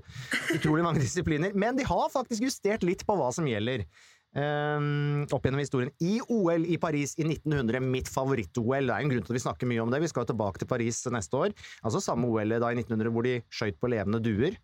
[0.56, 1.52] utrolig mange disipliner.
[1.52, 3.84] Men de har faktisk justert litt på hva som gjelder.
[4.32, 5.90] Um, opp gjennom historien.
[6.00, 8.88] I OL i Paris i 1900, mitt favoritt-OL.
[8.88, 10.00] Det er en grunn til at vi snakker mye om det.
[10.00, 11.56] Vi skal tilbake til Paris neste år.
[11.84, 14.56] Altså samme OL da i 1900 hvor de skøyt på levende duer,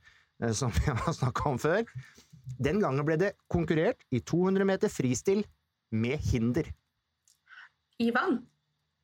[0.42, 1.84] eh, som vi har snakka om før.
[2.56, 5.44] Den gangen ble det konkurrert i 200 meter fristil
[5.92, 6.70] med hinder.
[8.00, 8.38] I vann?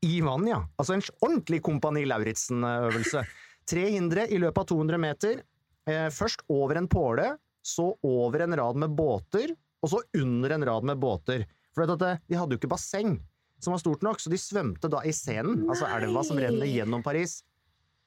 [0.05, 0.62] I vann, ja.
[0.81, 3.24] Altså en ordentlig Kompani Lauritzen-øvelse.
[3.70, 5.44] Tre hindre i løpet av 200 meter.
[5.88, 9.53] Eh, først over en påle, så over en rad med båter,
[9.85, 11.44] og så under en rad med båter.
[11.77, 13.18] For det, de hadde jo ikke basseng
[13.64, 17.05] som var stort nok, så de svømte da i scenen, altså elva som renner gjennom
[17.05, 17.38] Paris.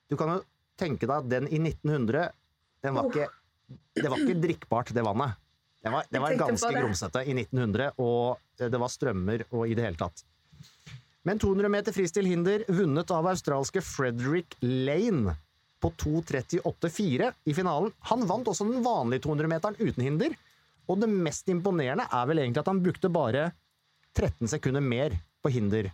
[0.10, 0.38] Du kan jo
[0.80, 2.30] tenke deg at den i 1900,
[2.86, 3.28] den var ikke,
[3.98, 5.38] det var ikke drikkbart, det vannet.
[5.82, 9.86] Det var, det var ganske grumsete i 1900, og det var strømmer og i det
[9.86, 10.24] hele tatt.
[11.28, 15.36] Men 200 meter fristil hinder vunnet av australske Frederick Lane
[15.84, 17.92] på 2.38,4 i finalen.
[18.10, 20.38] Han vant også den vanlige 200-meteren uten hinder,
[20.88, 23.50] og det mest imponerende er vel egentlig at han brukte bare
[24.18, 25.90] 13 sekunder mer på hinder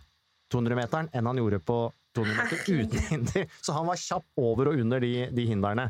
[0.52, 1.78] 200-meteren enn han gjorde på
[2.14, 3.46] 200 meter uten hinder.
[3.60, 5.88] Så han var kjapp over og under de, de hindrene.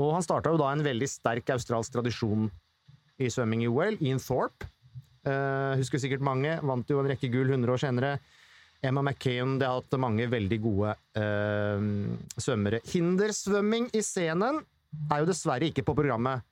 [0.00, 2.48] Og han starta jo da en veldig sterk australsk tradisjon
[3.20, 3.98] i svømming i OL.
[4.04, 4.68] Ian Thorpe,
[5.28, 8.16] uh, husker sikkert mange, vant jo en rekke gull 100 år senere.
[8.84, 11.86] Emma McCain, det har hatt mange veldig gode uh,
[12.36, 12.82] svømmere.
[12.92, 14.60] Hindersvømming i scenen
[15.10, 16.44] er jo dessverre ikke på programmet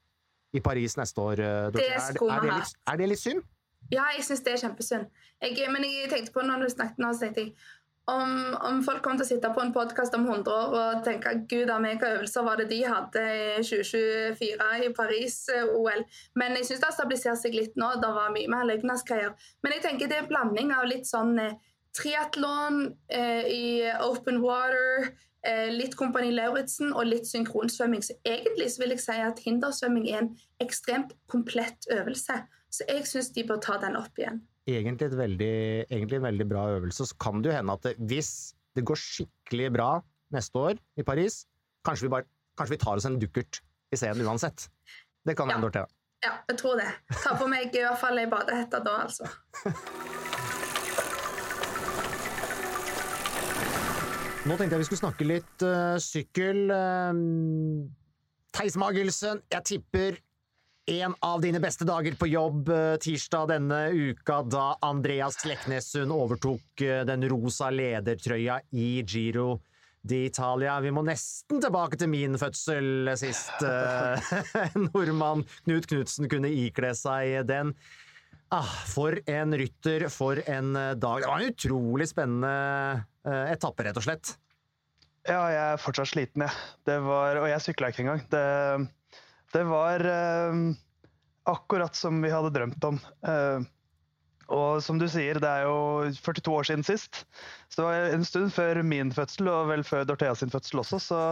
[0.54, 1.42] i Paris neste år.
[1.74, 3.44] Det er, er, det litt, Er det litt synd?
[3.92, 5.08] Ja, jeg syns det er kjempesynd.
[5.42, 7.56] Jeg, men jeg tenkte på når du snakket nå, så tenkte jeg
[8.04, 11.30] om, om, folk kommer til å sitte på en podkast om 100 år og tenke
[11.48, 16.02] gud av meg, hva øvelser var det de hadde i 2024 i Paris-OL.
[16.40, 17.94] Men jeg syns det har stabilisert seg litt nå.
[18.02, 19.32] Det var mye mer løgnasgreier.
[19.64, 21.56] Men jeg tenker det er en blanding av litt sånn eh,
[21.96, 23.64] triatlon eh, i
[24.04, 25.33] open water, Eh,
[25.74, 28.04] litt Kompani Lauritzen og litt synkronsvømming.
[28.04, 30.30] Så egentlig så vil jeg si at hindersvømming er en
[30.64, 32.38] ekstremt komplett øvelse.
[32.72, 34.40] Så jeg syns de bør ta den opp igjen.
[34.70, 35.54] Egentlig, veldig,
[35.90, 37.06] egentlig, en veldig bra øvelse.
[37.10, 38.32] Så kan det jo hende at det, hvis
[38.74, 39.90] det går skikkelig bra
[40.34, 41.44] neste år i Paris,
[41.86, 42.28] kanskje vi, bare,
[42.58, 43.60] kanskje vi tar oss en dukkert
[43.92, 44.68] i scenen uansett.
[45.24, 45.68] Det kan hende, ja.
[45.68, 45.86] Dorthea.
[46.24, 46.88] Ja, jeg tror det.
[47.20, 49.28] Ta på meg i hvert fall ei badehette da, altså.
[54.44, 56.66] Nå tenkte jeg vi skulle snakke litt uh, sykkel.
[56.68, 57.86] Uh,
[58.52, 60.18] Theis Magelsen, jeg tipper
[60.92, 66.84] en av dine beste dager på jobb uh, tirsdag denne uka, da Andreas Leknessund overtok
[67.08, 69.62] den rosa ledertrøya i Giro
[70.04, 70.76] d'Italia.
[70.84, 73.64] Vi må nesten tilbake til min fødsel sist
[74.90, 77.72] nordmann Knut Knutsen kunne ikle seg den.
[78.52, 81.24] Ah, for en rytter, for en dag.
[81.24, 84.34] Det var en utrolig spennende etappe, rett og slett.
[85.24, 87.04] Ja, jeg er fortsatt sliten, jeg.
[87.06, 88.24] Var, og jeg sykla ikke engang.
[88.32, 89.20] Det,
[89.54, 90.58] det var uh,
[91.48, 92.98] akkurat som vi hadde drømt om.
[93.24, 93.64] Uh,
[94.52, 97.22] og som du sier, det er jo 42 år siden sist.
[97.72, 101.00] Så det var en stund før min fødsel, og vel før Dorthea sin fødsel også.
[101.00, 101.22] Så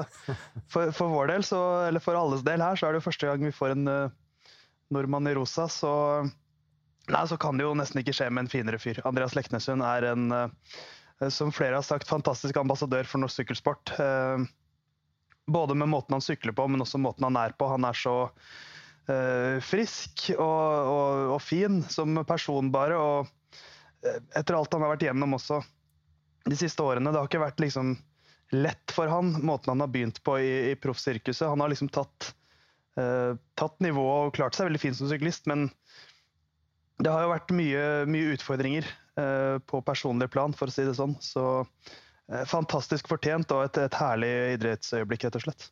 [0.72, 3.28] for, for vår del, så, eller for alles del her, så er det jo første
[3.28, 4.48] gang vi får en uh,
[4.96, 5.68] nordmann i rosa.
[5.68, 5.92] Så,
[7.12, 9.04] nei, så kan det jo nesten ikke skje med en finere fyr.
[9.04, 13.94] Andreas Leknessund er en uh, Eh, som flere har sagt, fantastisk ambassadør for norsk sykkelsport.
[14.00, 14.44] Eh,
[15.46, 17.68] både med måten han sykler på, men også måten han er på.
[17.70, 18.14] Han er så
[19.10, 20.38] uh, frisk og,
[20.92, 22.98] og, og, fin som person, bare.
[22.98, 24.06] Og
[24.38, 25.58] etter alt han har vært gjennom også
[26.46, 27.10] de siste årene.
[27.10, 27.96] Det har ikke vært liksom
[28.54, 31.48] lett for han, måten han har begynt på i, i proffsirkuset.
[31.50, 32.32] Han har liksom tatt,
[33.00, 35.70] uh, tatt nivået og klart seg veldig fint som syklist, men
[37.02, 39.01] det har jo vært mye, mye utfordringer Eh,
[39.66, 41.14] på personlig plan, for å si det sånn.
[41.20, 45.70] Så eh, fantastisk fortjent og et, et herlig idrettsøyeblikk, rett og slett.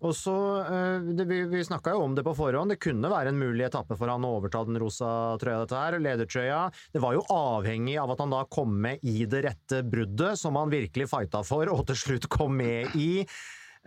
[0.00, 3.40] Og så, eh, Vi, vi snakka jo om det på forhånd, det kunne være en
[3.40, 6.60] mulig etappe for han å overta den rosa trøya, dette her, ledertrøya.
[6.92, 10.56] Det var jo avhengig av at han da kom med i det rette bruddet, som
[10.56, 13.26] han virkelig fighta for, og til slutt kom med i.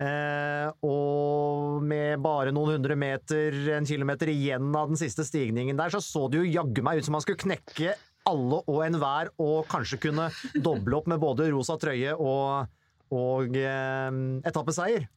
[0.01, 5.93] Eh, og med bare noen hundre meter, en kilometer igjen av den siste stigningen der,
[5.93, 7.93] så så det jo jaggu meg ut som han skulle knekke
[8.29, 12.71] alle og enhver og kanskje kunne doble opp med både rosa trøye og,
[13.13, 15.09] og eh, etappeseier.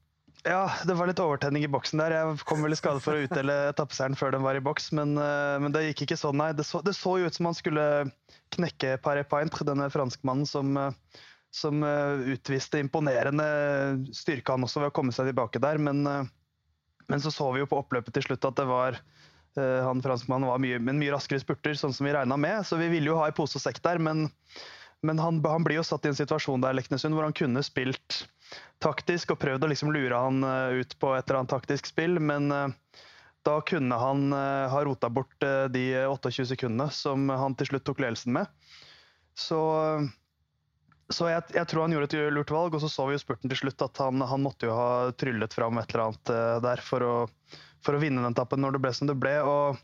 [0.47, 2.13] Ja, det var litt overtenning i boksen der.
[2.15, 5.17] Jeg kom vel i skade for å utdele etappeseieren før den var i boks, men,
[5.19, 6.53] uh, men, det gikk ikke sånn, nei.
[6.55, 7.87] Det så, det så jo ut som han skulle
[8.55, 13.49] knekke Paré Pintre, denne franskmannen som, uh, som uh, utviste imponerende
[14.15, 15.83] styrke han også ved å komme seg tilbake der.
[15.83, 19.16] Men, men så så vi jo på oppløpet til slutt at det var Eh,
[19.57, 22.67] han franskmannen var mye, men mye raskere spurter, sånn som vi regna med.
[22.67, 24.27] Så vi ville jo ha i pose og sekk der, men,
[25.07, 28.27] men han, han, blir jo satt i en situasjon der Leknesund, hvor han kunne spilt
[28.85, 32.21] taktisk og prøvd å liksom lure han eh, ut på et eller annet taktisk spill,
[32.21, 32.69] men uh,
[33.47, 38.33] Da kunne han ha rota bort de 28 sekundene som han til slutt tok ledelsen
[38.35, 38.51] med.
[39.39, 39.61] Så,
[41.15, 43.53] så jeg, jeg, tror han gjorde et lurt valg, og så så vi jo spurten
[43.53, 46.35] til slutt at han, han måtte jo ha tryllet fram et eller annet
[46.67, 47.15] der for å,
[47.87, 49.37] for å vinne den etappen når det ble som det ble.
[49.41, 49.79] og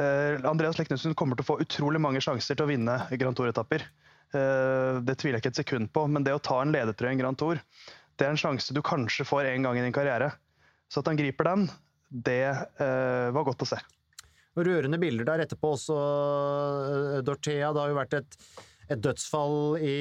[0.00, 3.86] uh, Andreas Leknessund kommer til å få utrolig mange sjanser til å vinne Grand Tour-etapper.
[4.32, 7.16] Uh, det tviler jeg ikke et sekund på, men det å ta en ledertrøye i
[7.16, 7.60] en Grand Tour,
[8.16, 10.30] det er en sjanse du kanskje får en gang i din karriere.
[10.92, 11.66] Så at han griper den,
[12.12, 13.80] det uh, var godt å se.
[14.52, 15.94] Rørende bilder der etterpå også,
[17.24, 17.70] Dorthea.
[17.72, 18.36] Det har jo vært et
[18.92, 19.96] et dødsfall i,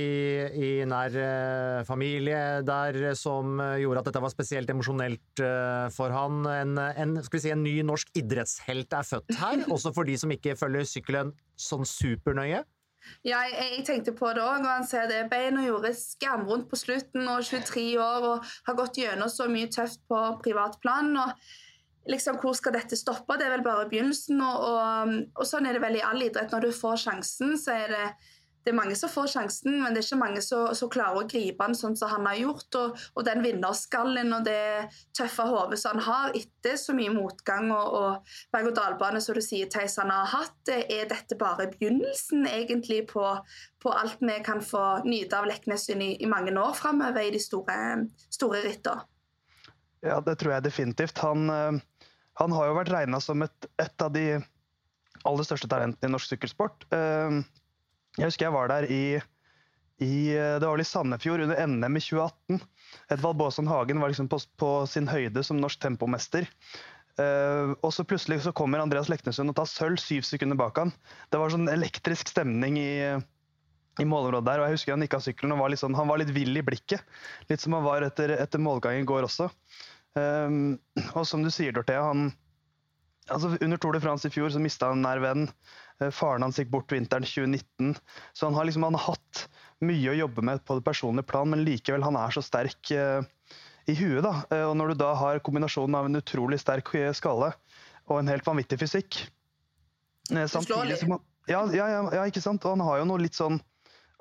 [0.52, 6.44] i nær eh, familie der som gjorde at dette var spesielt emosjonelt eh, for han.
[6.52, 10.58] En, en, si, en, ny norsk idrettshelt er født her, også for de som ikke
[10.60, 12.64] følger sykkelen sånn supernøye.
[13.26, 14.66] Ja, jeg, jeg, tenkte på det òg.
[14.66, 19.32] Han ser det beina gjorde skamvondt på slutten, og 23 år og har gått gjennom
[19.32, 21.16] så mye tøft på privatplan.
[21.18, 23.38] og liksom, Hvor skal dette stoppe?
[23.40, 24.42] Det er vel bare begynnelsen.
[24.46, 26.54] Og, og, og sånn er det vel i all idrett.
[26.54, 28.06] Når du får sjansen, så er det
[28.62, 31.66] det er mange som får sjansen, men det er ikke mange som klarer å gripe
[31.66, 32.78] den sånn som han har gjort.
[32.78, 37.72] Og, og den vinnerskallen og det tøffe hodet som han har etter så mye motgang
[37.74, 43.06] og, og berg-og-dal-bane som du sier Theis han har hatt, er dette bare begynnelsen egentlig
[43.10, 43.26] på,
[43.82, 47.42] på alt vi kan få nyte av Leknes i, i, mange år framover i de
[47.42, 47.80] store,
[48.30, 49.08] store rittene?
[50.02, 51.20] Ja, det tror jeg definitivt.
[51.22, 52.08] Han, eh,
[52.42, 54.40] han har jo vært regna som et, et, av de
[55.30, 56.88] aller største talentene i norsk sykkelsport.
[56.90, 57.42] Uh,
[58.18, 59.04] jeg husker jeg var der i,
[60.04, 62.62] i det var vel i Sandefjord under NM i 2018.
[63.16, 66.48] Edvald Baason Hagen var liksom på, på, sin høyde som norsk tempomester.
[67.20, 70.94] Uh, og så plutselig så kommer Andreas Leknesund og tar sølv syv sekunder bak han.
[71.32, 72.92] Det var sånn elektrisk stemning i,
[74.00, 74.62] i målområdet der.
[74.62, 76.56] og jeg husker Han gikk av sykkelen og var litt, sånn, han var litt vill
[76.58, 77.04] i blikket.
[77.52, 79.52] Litt som han var etter, etter målgangen i går også.
[80.18, 80.80] Um,
[81.16, 82.32] og som du sier, Dorthea, han,
[83.30, 85.50] altså Under Tour de France i fjor så mista han en nær venn.
[86.02, 87.96] Eh, faren hans gikk bort vinteren 2019.
[88.34, 89.46] Så han har, liksom, han har hatt
[89.86, 93.22] mye å jobbe med på det personlige plan, men likevel, han er så sterk uh,
[93.90, 94.22] i huet.
[94.26, 94.34] da.
[94.52, 97.54] Uh, og når du da har kombinasjonen av en utrolig sterk skalle
[98.10, 99.24] og en helt vanvittig fysikk
[100.32, 102.64] samtidig som han, ja, ja, ja, ikke sant?
[102.66, 103.60] Og han har jo noe litt sånn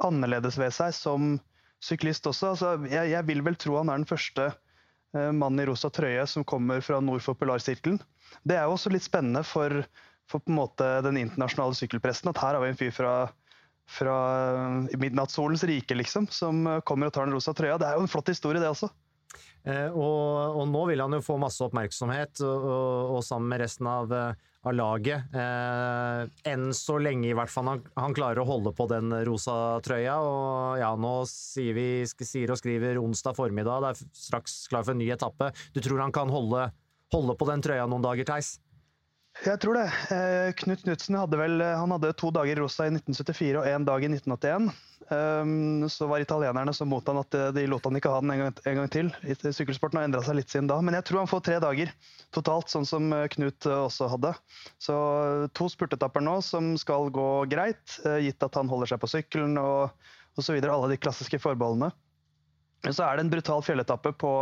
[0.02, 1.36] annerledes ved seg som
[1.84, 2.54] syklist også.
[2.54, 4.50] Altså, jeg, jeg, vil vel tro han er den første
[5.14, 7.98] mannen i rosa trøye som kommer fra nord for polarsirkelen.
[8.46, 9.82] Det er jo også litt spennende for
[10.30, 13.12] for den internasjonale sykkelpressen at her har vi en fyr fra,
[13.90, 14.16] fra
[15.00, 17.78] midnattssolens rike, liksom, som kommer og tar den rosa trøya.
[17.80, 18.90] Det er jo en flott historie, det også.
[19.64, 22.70] Eh, og, og, nå vil han jo få masse oppmerksomhet, og,
[23.16, 25.34] og, sammen med resten av, av laget.
[25.36, 29.56] Eh, enn så lenge i hvert fall han, han, klarer å holde på den rosa
[29.84, 30.16] trøya.
[30.24, 34.96] Og ja, nå sier vi sier og skriver onsdag formiddag, det er straks klar for
[34.96, 35.52] en ny etappe.
[35.76, 36.70] Du tror han kan holde,
[37.14, 38.56] holde på den trøya noen dager, Theis?
[39.40, 39.86] Jeg tror det.
[40.12, 43.68] Eh, Knut Knutsen hadde vel eh, han hadde to dager i Rosa i 1974 og
[43.70, 44.68] én dag i 1981.
[45.10, 48.34] Um, så var italienerne så mot han at eh, de lot han ikke ha den
[48.34, 49.08] en gang, en gang til.
[49.40, 51.90] Sykkelsporten har endra seg litt siden da, men jeg tror han får tre dager
[52.36, 54.34] totalt, sånn som Knut også hadde.
[54.78, 54.94] Så
[55.56, 59.88] to spurtetapper nå som skal gå greit, gitt at han holder seg på sykkelen og
[60.38, 60.60] osv.
[60.60, 61.90] Alle de klassiske forbeholdene.
[62.86, 64.34] Så er det en brutal fjelletappe på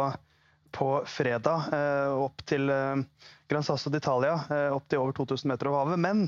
[0.71, 3.01] på fredag eh, opp til eh,
[3.49, 6.03] Gran Sasso d'Italia, eh, opp til over 2000 meter over havet.
[6.05, 6.27] Men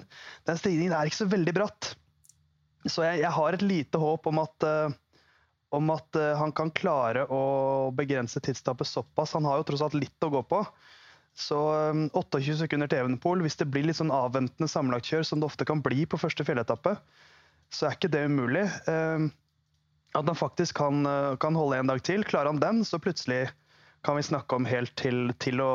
[0.48, 1.94] den stigningen er ikke så veldig bratt.
[2.88, 4.64] Så jeg, jeg har et lite håp om at,
[5.76, 7.40] om at han kan klare å
[7.92, 9.34] begrense tidstapet såpass.
[9.36, 10.62] Han har jo tross alt litt å gå på.
[11.36, 11.58] Så
[12.16, 15.84] 28 sekunder til Evenepool, hvis det blir litt sånn avventende sammenlagtkjør, som det ofte kan
[15.84, 16.96] bli på første fjelletappe,
[17.68, 18.64] så er ikke det umulig.
[18.88, 21.04] At han faktisk kan,
[21.44, 22.24] kan holde en dag til.
[22.24, 23.44] Klarer han den, så plutselig
[24.06, 25.72] kan vi snakke om helt til, til å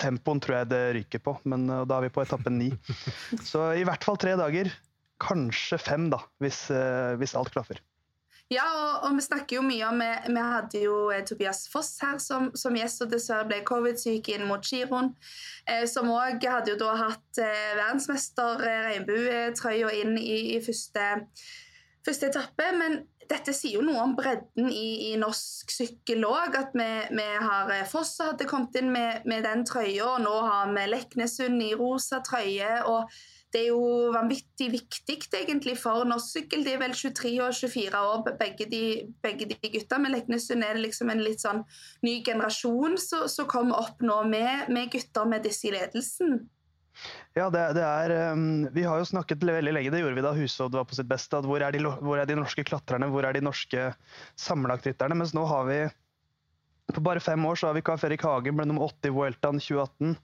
[0.00, 2.70] Tempoen tror jeg det ryker på, men uh, da er vi på etappe ni.
[3.50, 4.70] Så i hvert fall tre dager.
[5.22, 7.80] Kanskje fem, da, hvis, uh, hvis alt klaffer.
[8.52, 11.94] Ja, og, og, vi snakker jo mye om Vi, vi hadde jo eh, Tobias Foss
[12.02, 15.12] her som, som gjest, og dessverre ble covid-syk inn mot giroen.
[15.64, 21.08] Eh, som òg hadde jo da hatt eh, verdensmester eh, regnbuetrøya inn i, i første,
[22.04, 22.68] første etappe.
[22.80, 26.56] Men dette sier jo noe om bredden i, i norsk sykkel òg.
[26.58, 30.72] At vi, vi har eh, hadde kommet inn med, med den trøya, og nå har
[30.74, 32.82] vi Leknesund i rosa trøye.
[32.88, 33.08] og
[33.52, 36.62] det er jo vanvittig viktig egentlig for norsk sykkel.
[36.64, 38.82] De er vel 23 og 24 år, begge de,
[39.20, 39.98] begge de gutta.
[40.00, 41.60] Med Leknesund er det liksom en litt sånn
[42.06, 46.46] ny generasjon som kommer opp nå med, med gutter med disse i ledelsen.
[47.34, 50.34] Ja, det, det, er um, Vi har jo snakket veldig lenge, det gjorde vi da
[50.36, 51.38] Hushovd var på sitt beste.
[51.38, 53.90] at hvor er, de, hvor er de norske klatrerne, hvor er de norske
[54.40, 55.16] sammenlagtrytterne?
[55.18, 55.80] Mens nå har vi
[56.92, 59.60] På bare fem år så har vi Karl Ferik Hagen ble nummer åtte i Vueltaen
[59.62, 60.16] 2018.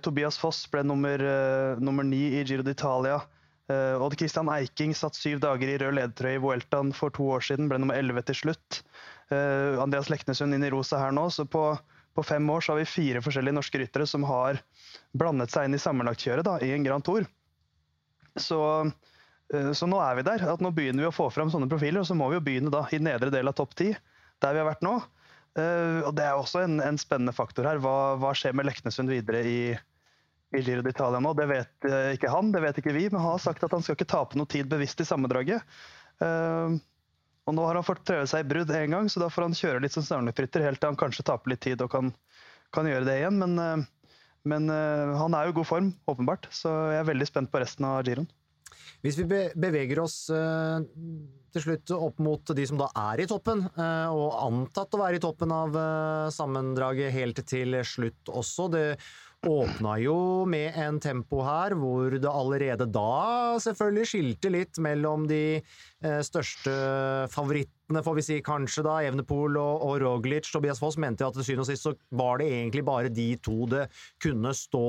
[0.00, 1.20] Tobias Foss ble nummer,
[1.82, 3.18] nummer ni i Giro d'Italia.
[3.98, 7.68] Odd Christian Eiking satt syv dager i rød ledertrøye i Vueltaen for to år siden,
[7.68, 8.80] ble nummer elleve til slutt.
[9.34, 11.26] Andreas Leknesund inn i rosa her nå.
[11.34, 11.66] så på
[12.14, 14.60] på fem år så har vi fire forskjellige norske ryttere som har
[15.14, 17.26] blandet seg inn i sammenlagtkjøret i en Grand Tour.
[18.40, 18.60] Så,
[19.54, 20.44] eh, så, nå er vi der.
[20.50, 22.02] at Nå begynner vi å få fram sånne profiler.
[22.02, 23.92] Og så må vi jo begynne da i nedre del av topp ti,
[24.42, 24.96] der vi har vært nå.
[25.58, 27.82] Eh, og Det er også en, en spennende faktor her.
[27.82, 29.60] Hva, hva, skjer med Leknesund videre i,
[30.54, 31.34] i Giro d'Italia nå?
[31.38, 33.86] Det vet eh, ikke han, det vet ikke vi, men han har sagt at han
[33.86, 35.62] skal ikke tape noe tid bevisst i sammendraget.
[37.44, 39.56] Og nå har han fått prøve seg i brudd én gang, så da får han
[39.58, 42.12] kjøre litt som snarnefrytter helt til han kanskje taper litt tid og kan,
[42.72, 43.40] kan gjøre det igjen.
[43.42, 43.82] Men,
[44.48, 47.62] men, uh, han er jo i god form, åpenbart, så jeg er veldig spent på
[47.62, 48.28] resten av giroen.
[49.04, 50.80] Hvis vi beveger oss uh,
[51.54, 55.22] til slutt opp mot de som da er i toppen, og antatt å være i
[55.22, 55.76] toppen av
[56.34, 58.66] sammendraget helt til slutt også.
[58.74, 58.88] Det
[59.46, 60.16] åpna jo
[60.50, 65.60] med en tempo her hvor det allerede da selvfølgelig skilte litt mellom de
[66.26, 66.74] største
[67.30, 70.48] favorittene, får vi si kanskje, da, Evnepol og, og Roglic.
[70.52, 73.68] Tobias Foss mente at til syvende og sist så var det egentlig bare de to
[73.70, 73.86] det
[74.22, 74.88] kunne stå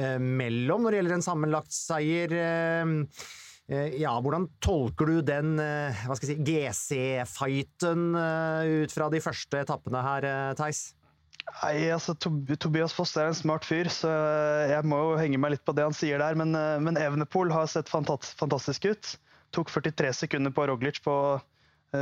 [0.00, 2.34] eh, mellom når det gjelder en sammenlagt seier.
[2.34, 3.22] Eh,
[3.70, 10.02] eh ja, hvordan tolker du den eh, si, GC-fighten eh, ut fra de første etappene
[10.04, 10.28] her,
[10.58, 10.90] Theis?
[11.44, 14.08] Nei, altså Tobias Foss er en smart fyr, så
[14.70, 16.38] jeg må jo henge meg litt på det han sier der.
[16.40, 19.10] Men, men Evenepool har sett fantastisk ut.
[19.54, 21.14] Tok 43 sekunder på Roglic på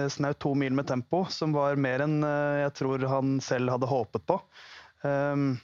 [0.08, 3.90] snaut to mil med tempo, som var mer enn uh, jeg tror han selv hadde
[3.90, 4.38] håpet på.
[5.02, 5.54] Um,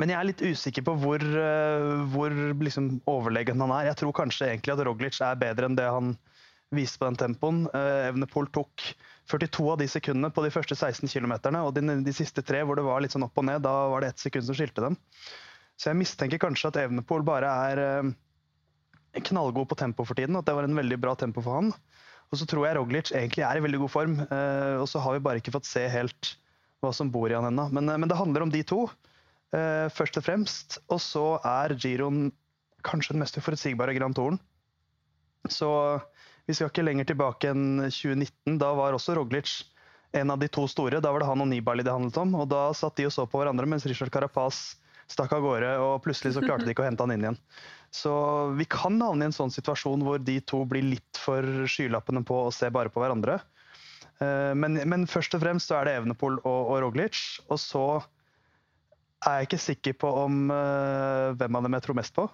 [0.00, 3.90] men jeg er litt usikker på hvor, uh, hvor liksom, overlegen han er.
[3.90, 6.14] Jeg tror kanskje egentlig at Roglic er bedre enn det han
[6.72, 7.64] viste på den tempoen.
[7.76, 8.86] Evnepol tok
[9.28, 12.78] 42 av de sekundene på de første 16 km, og de, de, siste tre hvor
[12.78, 14.96] det var litt sånn opp og ned, da var det ett sekund som skilte dem.
[15.76, 17.82] Så jeg mistenker kanskje at Evnepol bare er
[19.28, 21.74] knallgod på tempo for tiden, at det var en veldig bra tempo for han.
[22.32, 25.16] Og så tror jeg Roglic egentlig er i veldig god form, uh, og så har
[25.16, 26.34] vi bare ikke fått se helt
[26.82, 27.68] hva som bor i han ennå.
[27.76, 28.86] Men, men, det handler om de to,
[29.52, 30.78] først og fremst.
[30.90, 32.32] Og så er giroen
[32.82, 34.40] kanskje den mest uforutsigbare Grand Touren.
[35.46, 35.68] Så
[36.48, 38.58] vi skal ikke lenger tilbake enn 2019.
[38.58, 39.60] Da var også Roglic
[40.12, 41.00] en av de to store.
[41.00, 42.34] Da var det han og Nibali det handlet om.
[42.40, 44.74] og Da satt de og så på hverandre mens Richard Carapaz
[45.12, 47.38] stakk av gårde, og plutselig så klarte de ikke å hente han inn igjen.
[47.92, 48.12] Så
[48.56, 52.46] vi kan havne i en sånn situasjon hvor de to blir litt for skylappene på
[52.46, 53.38] å se bare på hverandre.
[54.18, 57.20] Eh, men, men først og fremst så er det Evenepool og, og, Roglic.
[57.52, 57.86] Og så
[59.28, 62.24] er jeg ikke sikker på om uh, hvem av dem jeg tror mest på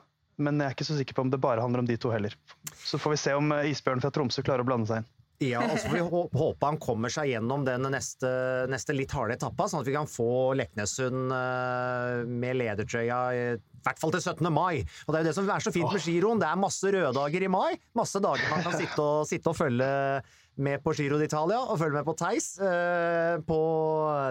[0.43, 2.35] men jeg er ikke så sikker på om det bare handler om de to heller.
[2.79, 5.09] Så får vi se om eh, isbjørnen fra Tromsø klarer å blande seg inn.
[5.39, 8.30] Ja, og så får vi håpe han kommer seg gjennom den neste,
[8.72, 13.45] neste litt harde etappa, sånn at vi kan få Leknessund eh, med ledertrøya i
[13.86, 14.51] hvert fall til 17.
[14.51, 14.82] mai.
[15.07, 16.43] Og Det er jo det som er så fint med giroen.
[16.43, 17.78] Det er masse røddager i mai.
[17.99, 19.89] Masse dager man kan sitte og, sitte og følge
[20.59, 23.61] med på Giro d'Italia, og følge med på Theis eh, på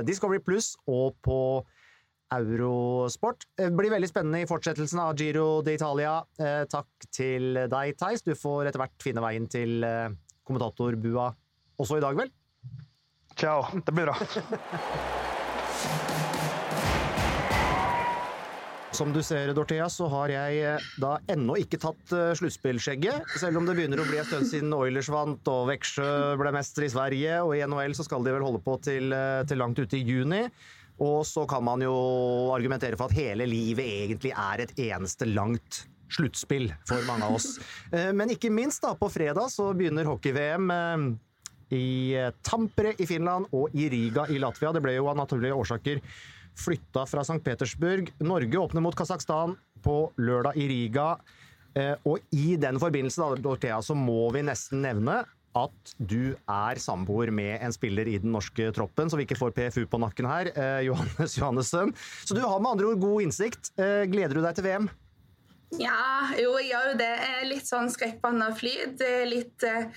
[0.03, 1.39] Discovery Pluss og på
[2.35, 3.45] Eurosport.
[3.55, 6.19] Det blir veldig spennende i fortsettelsen av Giro d'Italia.
[6.35, 8.27] Eh, takk til deg, Theis.
[8.27, 10.09] Du får etter hvert finne veien til eh,
[10.47, 11.31] kommentatorbua
[11.77, 12.31] også i dag, vel?
[13.37, 13.67] Ciao.
[13.85, 14.17] Det blir bra.
[18.97, 23.27] Som du ser, Dorthea, så har jeg eh, da ennå ikke tatt uh, sluttspillskjegget.
[23.37, 26.07] Selv om det begynner å bli en stund siden Oilers vant og Veksjø
[26.39, 27.35] ble mester i Sverige.
[27.45, 29.13] Og i NHL så skal de vel holde på til,
[29.45, 30.41] til langt ute i juni.
[31.03, 31.93] Og så kan man jo
[32.55, 35.83] argumentere for at hele livet egentlig er et eneste langt
[36.13, 37.57] sluttspill for mange av oss.
[37.93, 41.05] Eh, men ikke minst, da, på fredag så begynner hockey-VM eh,
[41.77, 41.87] i
[42.43, 44.73] Tampere i Finland og i Riga i Latvia.
[44.75, 46.01] Det ble jo av naturlige årsaker
[46.57, 47.39] flytta fra St.
[47.45, 48.11] Petersburg.
[48.23, 49.55] Norge åpner mot Kasakhstan
[49.85, 51.09] på lørdag i Riga.
[51.77, 55.21] Eh, og i den forbindelse da, så må vi nesten nevne
[55.57, 59.55] at du er samboer med en spiller i den norske troppen, så vi ikke får
[59.55, 61.93] PFU på nakken her, eh, Johannes Johannessen.
[62.25, 63.71] Så du har med andre ord god innsikt.
[63.77, 64.89] Eh, gleder du deg til VM?
[65.75, 67.13] Ja, jo, jeg gjør jo det.
[67.49, 69.01] Litt sånn skrekkblandet flyt.
[69.27, 69.89] Litt eh,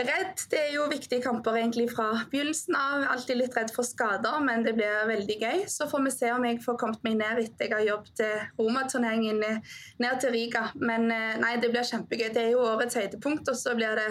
[0.00, 0.40] redd.
[0.50, 3.04] Det er jo viktige kamper egentlig fra begynnelsen av.
[3.12, 5.64] Alltid litt redd for skader, men det blir veldig gøy.
[5.68, 8.24] Så får vi se om jeg får kommet meg ned etter jeg har jobbet
[8.60, 10.70] Roma-turneringen ned til Riga.
[10.80, 12.30] Men eh, nei, det blir kjempegøy.
[12.32, 14.08] Det er jo årets høydepunkt, og så blir det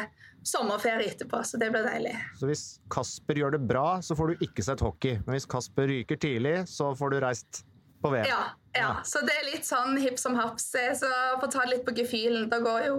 [0.47, 2.15] sommerferie etterpå, så det blir deilig.
[2.39, 5.19] Så hvis Kasper gjør det bra, så får du ikke sett hockey.
[5.25, 7.65] Men hvis Kasper ryker tidlig, så får du reist
[8.01, 8.25] på VM.
[8.29, 8.43] Ja,
[8.77, 8.95] ja.
[9.07, 10.71] så det er litt sånn hipp som haps.
[10.71, 12.97] Så for å ta det litt på gefühlen, da går jo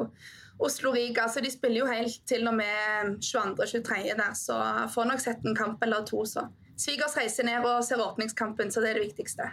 [0.62, 4.02] Oslo-Riga, så de spiller jo helt til og med 22.-23.
[4.18, 4.58] der, så
[4.94, 6.46] får nok sett en kamp eller to, så.
[6.78, 9.48] Svigers reiser ned og ser åpningskampen, så det er det viktigste.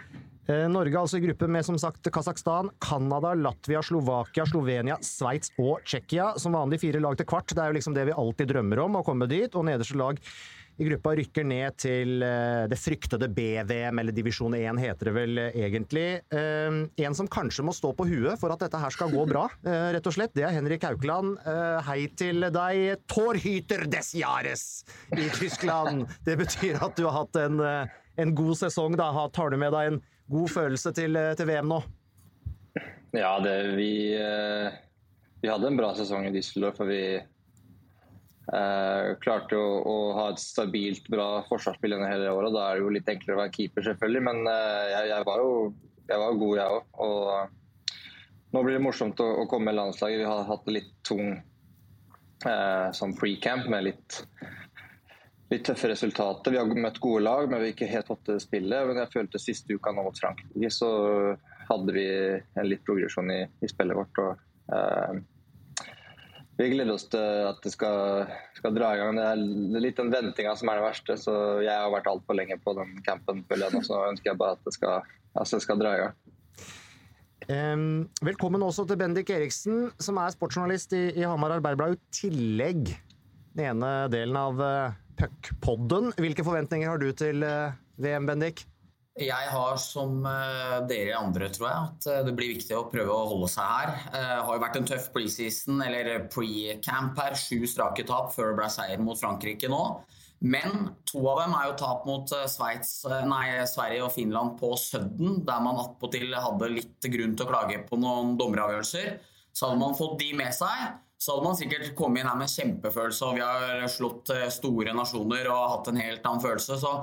[0.50, 5.84] Eh, Norge altså i gruppe med som sagt Kasakhstan, Canada, Latvia, Slovakia, Slovenia, Sveits og
[5.84, 6.32] Tsjekkia.
[6.40, 7.52] Som vanlig fire lag til kvart.
[7.54, 9.54] Det er jo liksom det vi alltid drømmer om, å komme dit.
[9.54, 10.18] Og nederste lag
[10.80, 15.42] i gruppa rykker ned til eh, det fryktede BVM, eller divisjon 1 heter det vel
[15.48, 16.06] egentlig.
[16.32, 19.46] Eh, en som kanskje må stå på huet for at dette her skal gå bra,
[19.60, 21.36] rett og slett, det er Henrik Haukeland.
[21.86, 24.66] Hei til deg, Torhyter des Jahres
[25.16, 26.06] i Tyskland.
[26.26, 28.96] Det betyr at du har hatt en, en god sesong.
[28.98, 29.12] da.
[29.34, 30.00] Tar du med deg en
[30.30, 31.80] god følelse til, eh, til VM nå?
[33.16, 34.70] Ja, det, vi, eh,
[35.42, 36.78] vi, hadde en bra sesong i Düsseldorf.
[36.78, 37.18] For vi
[38.54, 42.54] eh, klarte å, å, ha et stabilt, bra forsvarsspill gjennom hele året.
[42.56, 44.24] Da er det jo litt enklere å være keeper, selvfølgelig.
[44.30, 45.52] Men eh, jeg, jeg, var jo
[46.10, 46.88] jeg var god, jeg òg.
[47.06, 47.98] Og eh,
[48.54, 50.22] nå blir det morsomt å, å komme med landslaget.
[50.22, 54.24] Vi har hatt det litt tung eh, som pre-camp med litt
[55.50, 56.54] litt tøffe resultater.
[56.54, 58.86] Vi har møtt gode lag, men vi har ikke helt fått til spillet.
[58.86, 60.90] Men jeg følte siste uka nå mot Frankrike så
[61.70, 62.06] hadde vi
[62.38, 64.20] en litt progresjon i, i spillet vårt.
[64.22, 64.44] Og,
[64.74, 65.20] eh,
[66.60, 69.16] vi gleder oss til at det skal, skal dra i gang.
[69.16, 71.16] Det er litt den ventinga som er det verste.
[71.20, 71.34] Så
[71.64, 73.80] jeg har vært altfor lenge på den campen, føler.
[73.86, 76.18] Så ønsker jeg bare at det skal, altså det skal dra i gang.
[77.50, 77.86] Um,
[78.22, 81.96] velkommen også til Bendik Eriksen, som er sportsjournalist i, i Hamar Arbeiderblad.
[81.96, 82.92] I tillegg
[83.56, 86.12] den ene delen av uh, Puckpodden.
[86.20, 88.66] Hvilke forventninger har du til uh, VM, Bendik?
[89.18, 93.10] Jeg har som eh, dere andre, tror jeg, at eh, det blir viktig å prøve
[93.10, 93.90] å holde seg her.
[94.14, 97.34] Det har jo vært en tøff preseason, eller pre-camp her.
[97.34, 99.82] Sju strake tap før det ble seier mot Frankrike nå.
[100.40, 105.42] Men to av dem er jo tap mot Sveits, nei, Sverige og Finland på Sudden,
[105.44, 109.18] der man attpåtil hadde litt grunn til å klage på noen dommeravgjørelser.
[109.52, 112.48] Så hadde man fått de med seg, så hadde man sikkert kommet inn her med
[112.48, 116.78] kjempefølelse, og vi har slått eh, store nasjoner og hatt en helt annen følelse.
[116.80, 116.94] så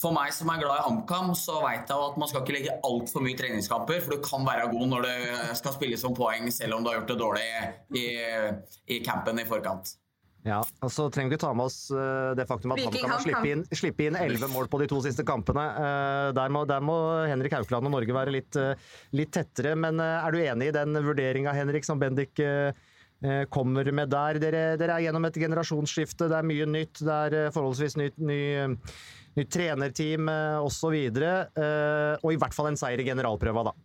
[0.00, 2.78] for meg som er glad i HamKam, så vet jeg at man skal ikke legge
[2.84, 6.76] altfor mye treningskamper, for du kan være god når du skal spille som poeng, selv
[6.76, 7.46] om du har gjort det dårlig
[7.96, 8.08] i,
[8.92, 9.94] i campen i forkant.
[10.46, 13.24] Ja, og så trenger vi ikke ta med oss eh, det faktum at HamKam har
[13.24, 15.64] sluppet inn, slippe inn 11 mål på de to siste kampene.
[15.80, 18.60] Eh, der må, der må Henrik Haukeland og Norge være litt,
[19.16, 19.74] litt tettere.
[19.74, 22.44] Men er du enig i den vurderinga, Henrik, som Bendik
[23.24, 24.36] Eh, kommer med der.
[24.36, 27.00] Dere, dere, er gjennom et generasjonsskifte, det er mye nytt.
[27.00, 28.40] Det er eh, forholdsvis nytt, ny,
[29.36, 30.30] nytt trenerteam
[30.62, 30.94] osv.
[30.96, 33.76] Og, så og i hvert fall en seier i generalprøva, da.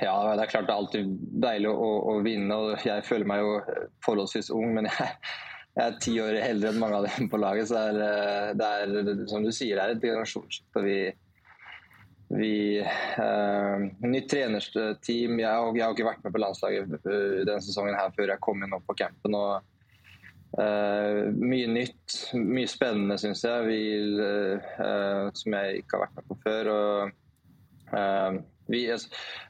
[0.00, 1.10] Ja, det er klart det er alltid
[1.44, 2.56] deilig å, å, vinne.
[2.56, 5.10] og Jeg føler meg jo forholdsvis ung, men jeg,
[5.74, 7.68] jeg er ti år eldre enn mange av dem på laget.
[7.70, 10.84] Så det er, det er som du sier, det er et generasjonsskifte.
[10.84, 10.98] Vi,
[12.38, 14.96] vi eh, Nytt trenerteam.
[15.04, 18.64] Jeg, jeg, har ikke vært med på landslaget eh, denne sesongen her før jeg kom
[18.64, 19.38] inn opp på campen.
[19.38, 19.73] og
[20.62, 23.80] eh, Mye nytt, mye spennende, syns jeg, vi,
[24.18, 24.58] uh,
[25.34, 26.64] som jeg ikke har vært med på før.
[26.74, 26.90] og
[27.94, 28.32] uh,
[28.70, 28.80] vi,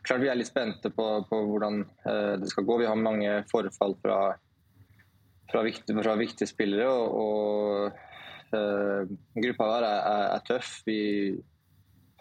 [0.03, 1.75] klart vi er litt spente på, på hvordan
[2.43, 2.75] det skal gå.
[2.81, 4.19] Vi har mange forfall fra,
[5.53, 6.89] fra, viktige, fra viktige, spillere.
[6.91, 7.31] og, og
[9.39, 10.71] Gruppa her er, er, er tøff.
[10.87, 10.99] Vi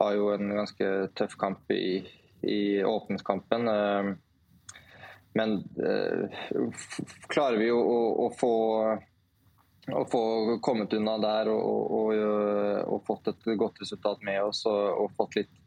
[0.03, 0.86] har jo en ganske
[1.17, 2.05] tøff kamp i,
[2.45, 3.61] i åpningskampen.
[5.34, 6.29] Eh, men eh,
[7.27, 8.53] klarer vi å, å, å, få,
[9.91, 10.23] å, få
[10.61, 12.13] kommet unna der og, og,
[12.88, 15.59] og, fått et godt resultat med oss og, og fått litt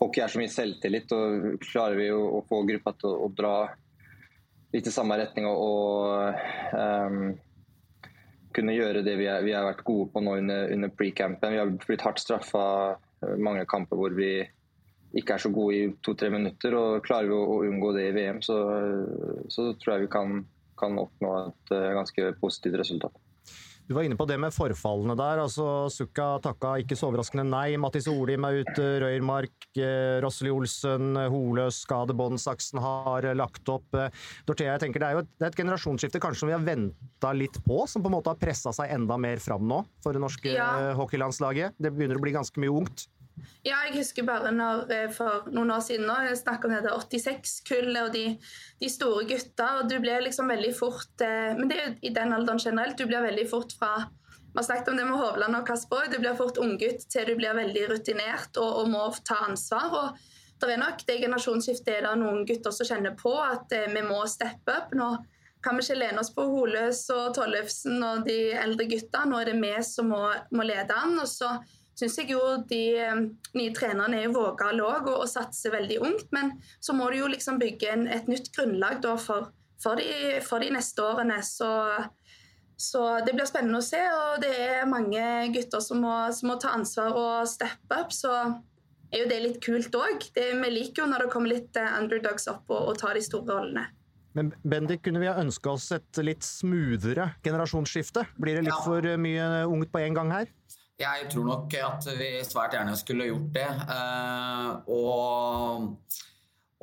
[0.00, 3.52] Hockey er så mye selvtillit, og klarer vi å få gruppa til å, å dra
[4.74, 7.28] litt i samme retning og, og um,
[8.54, 11.54] kunne gjøre det vi, er, vi, har vært gode på nå under, under pre-campen.
[11.54, 12.64] Vi har blitt hardt straffa
[13.38, 14.32] mange kamper hvor vi
[15.14, 16.74] ikke er så gode i to-tre minutter.
[16.78, 18.58] og Klarer vi å, unngå det i VM, så,
[19.52, 20.40] så tror jeg vi kan,
[20.80, 23.20] kan oppnå et uh, ganske positivt resultat.
[23.84, 25.42] Du var inne på det med forfallene der.
[25.42, 27.76] altså Sukka takka ikke så overraskende nei.
[27.76, 33.84] Mattis Olim er ute, Røyrmark, eh, Rosseli Olsen, Holøs, skade, Båndsaksen har lagt opp.
[33.92, 34.08] Eh,
[34.48, 36.64] Dorthea, jeg tenker det er jo et, det er et generasjonsskifte kanskje som vi har
[36.64, 40.16] venta litt på, som på en måte har pressa seg enda mer fram nå for
[40.16, 40.94] det norske ja.
[40.96, 41.76] hockeylandslaget.
[41.76, 43.04] Det begynner å bli ganske mye ungt.
[43.64, 46.92] Ja, jeg husker bare når, eh, for noen år siden nå, jeg snakket om det
[46.92, 48.24] 86-kullet og de,
[48.80, 49.68] de, store gutta.
[49.78, 52.98] og du blir liksom veldig fort eh, Men det er jo i den alderen generelt.
[52.98, 56.10] Du blir veldig fort fra Vi har snakket om det med Hovland og Kasper.
[56.12, 59.98] Du blir fort unggutt til du blir veldig rutinert og, og, må ta ansvar.
[60.02, 60.18] og
[60.64, 64.02] det er nok det generasjonsskiftet er det noen gutter som kjenner på at eh, vi
[64.04, 64.92] må steppe opp.
[64.92, 65.08] Nå
[65.64, 69.24] kan vi ikke lene oss på Holøs og Tollefsen og de eldre gutta.
[69.24, 71.16] Nå er det vi som må, må lede an.
[71.16, 71.56] og så
[71.98, 72.40] syns jeg jo
[72.70, 73.22] de eh,
[73.54, 76.28] nye trenerne er vågale òg og, og satser veldig ungt.
[76.34, 79.50] Men så må du jo liksom bygge en, et nytt grunnlag da for,
[79.82, 81.40] for, de, for, de, neste årene.
[81.46, 81.70] Så,
[82.76, 85.24] Så det blir spennende å se, og det er mange
[85.54, 88.12] gutter som må, som må ta ansvar og steppe opp.
[88.12, 88.32] Så
[89.14, 90.26] er jo det litt kult òg.
[90.34, 93.60] Vi liker jo når det kommer litt eh, underdogs opp og, og tar de store
[93.60, 93.86] rollene.
[94.34, 98.24] Men Bendik, kunne vi ha ønska oss et litt smoothere generasjonsskifte?
[98.34, 98.80] Blir det litt ja.
[98.82, 100.50] for mye ungt på en gang her?
[101.00, 103.70] Jeg tror nok at vi svært gjerne skulle gjort det.
[103.90, 105.88] Uh, og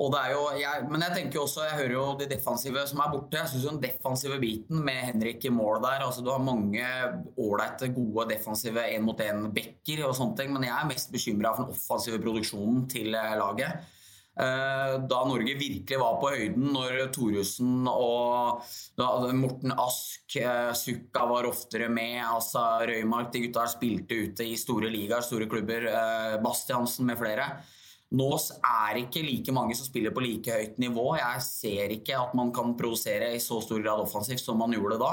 [0.02, 3.10] og det jo, jeg, men jeg tenker også, jeg hører jo de defensive som er
[3.12, 3.38] borte.
[3.38, 6.86] Jeg syns den defensive biten med Henrik i mål der altså Du har mange
[7.38, 12.18] ålreite, gode defensive én-mot-én-backer og sånne ting, men jeg er mest bekymra for den offensive
[12.24, 13.92] produksjonen til eh, laget.
[14.32, 18.62] Eh, da Norge virkelig var på høyden, når Thoresen og
[19.36, 24.88] Morten Ask, eh, Sukka var oftere med, altså Røymark, de gutta spilte ute i store
[24.92, 25.88] ligaer, store klubber,
[26.42, 27.52] Bastiansen med flere
[28.12, 31.06] nå er det ikke like mange som spiller på like høyt nivå.
[31.16, 35.00] Jeg ser ikke at man kan produsere i så stor grad offensivt som man gjorde
[35.00, 35.12] da.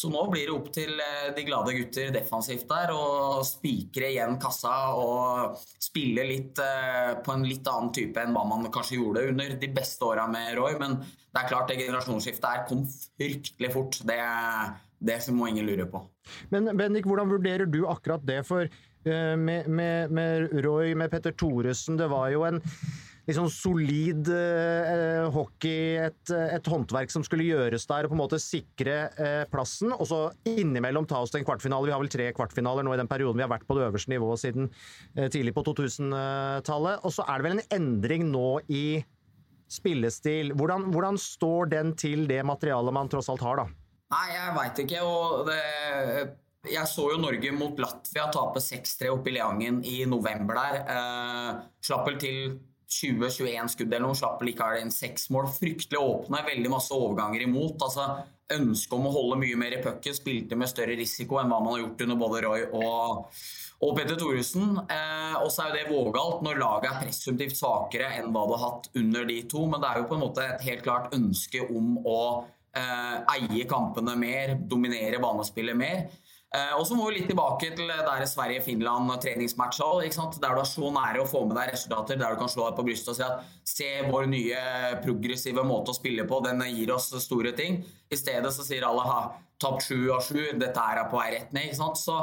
[0.00, 4.38] Så nå blir det opp til eh, de glade gutter defensivt der å spikre igjen
[4.40, 9.26] kassa og spille litt eh, på en litt annen type enn hva man kanskje gjorde
[9.34, 10.78] under de beste åra med Roy.
[10.80, 14.00] Men det er klart det generasjonsskiftet her kom fryktelig fort.
[14.08, 14.20] Det,
[15.04, 16.06] det må ingen lure på.
[16.54, 18.40] Men Bendik, hvordan vurderer du akkurat det?
[18.48, 18.70] For
[19.04, 21.96] Eh, med, med, med, Roy, med Petter Thoresen.
[21.96, 22.60] Det var jo en
[23.30, 28.40] liksom solid eh, hockey, et, et, håndverk som skulle gjøres der og på en måte
[28.42, 29.94] sikre eh, plassen.
[29.96, 31.88] Og så innimellom ta oss til en kvartfinale.
[31.88, 34.12] Vi har vel tre kvartfinaler nå i den perioden vi har vært på det øverste
[34.12, 34.68] nivået siden
[35.16, 37.06] eh, tidlig på 2000-tallet.
[37.06, 38.84] Og så er det vel en endring nå i
[39.70, 40.52] spillestil.
[40.58, 43.70] Hvordan, hvordan står den til det materialet man tross alt har, da?
[44.10, 45.02] Nei, jeg veit ikke.
[45.06, 45.60] og det
[46.68, 50.82] jeg så jo Norge mot Latvia tape 6-3 oppe i Leangen i november der.
[50.92, 52.58] Eh, slapp vel til
[52.90, 55.48] 20-21 skudd eller noe, slapp likevel inn seks mål.
[55.54, 57.78] Fryktelig åpne, veldig masse overganger imot.
[57.86, 58.10] altså
[58.50, 61.76] Ønsket om å holde mye mer i pucken, spilte med større risiko enn hva man
[61.76, 63.42] har gjort under både Roy og,
[63.86, 64.72] og Petter Thoresen.
[64.90, 68.56] Eh, og så er jo det vågalt når laget er presumptivt svakere enn hva det
[68.58, 71.14] har hatt under de to, men det er jo på en måte et helt klart
[71.14, 72.18] ønske om å
[72.74, 76.04] eh, eie kampene mer, dominere banespillet mer.
[76.50, 79.86] Eh, og så må vi litt tilbake til der Sverige-Finland treningsmatcha.
[80.02, 82.80] Der du er så nære å få med deg resultater, der du kan slå deg
[82.80, 84.64] på brystet og si at se vår nye
[85.04, 87.84] progressive måte å spille på, den gir oss store ting.
[88.10, 89.20] I stedet så sier alle ha
[89.62, 91.78] tapt sju av sju, dette er på vei rett ned.
[91.78, 92.18] Så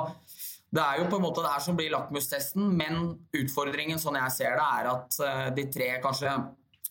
[0.76, 4.36] det er jo på en måte det her som blir lakmustesten, men utfordringen sånn jeg
[4.36, 6.36] ser det, er at eh, de tre kanskje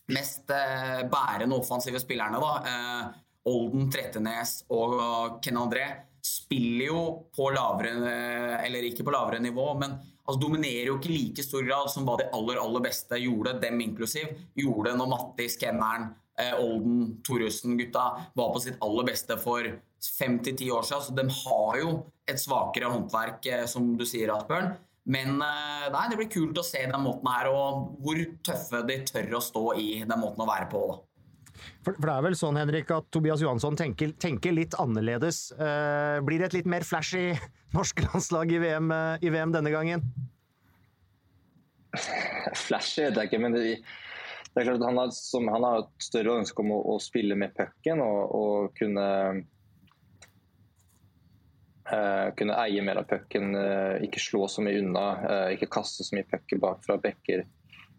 [0.09, 3.13] mest eh, bærende offensive spillerne, da,
[3.47, 5.85] Olden, Trettenes og Ken André,
[6.37, 7.01] spiller jo
[7.35, 8.13] på lavere
[8.65, 12.07] Eller ikke på lavere nivå, men altså dominerer jo ikke i like stor grad som
[12.07, 16.09] hva de aller aller beste gjorde, dem inklusiv, gjorde når Mattis, Kenneren,
[16.39, 19.69] eh, Olden, Thoresen-gutta var på sitt aller beste for
[20.17, 21.05] fem til ti år siden.
[21.07, 21.93] Så de har jo
[22.27, 24.75] et svakere håndverk, eh, som du sier, Asbjørn.
[25.07, 28.99] Men eh, nei, det blir kult å se den måten her, og hvor tøffe de
[29.07, 30.83] tør å stå i den måten å være på.
[30.91, 31.06] da.
[31.87, 35.53] For, for, det er vel sånn, Henrik, at Tobias Johansson tenker, tenker litt annerledes.
[35.55, 37.29] Uh, blir det et litt mer flashy
[37.77, 40.03] norsk landslag i VM, uh, i VM denne gangen?
[42.67, 43.61] Flashy vet jeg ikke, men det,
[44.51, 47.37] det er klart han har, som, han har et større ønske om å, å spille
[47.39, 49.05] med pucken og, og, kunne
[51.87, 56.03] uh, kunne eie mer av pucken, uh, ikke slå så mye unna, uh, ikke kaste
[56.03, 57.47] så mye pucker bak fra bekker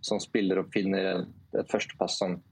[0.05, 2.48] som spiller og finner et, et førstepass som Eh,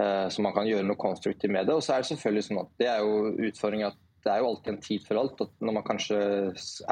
[0.00, 1.74] så man kan gjøre noe konstruktivt med det.
[1.76, 4.48] Og så er det selvfølgelig sånn at det er jo utfordringen at det er jo
[4.52, 5.40] alltid en tid for alt.
[5.40, 6.18] at Når man kanskje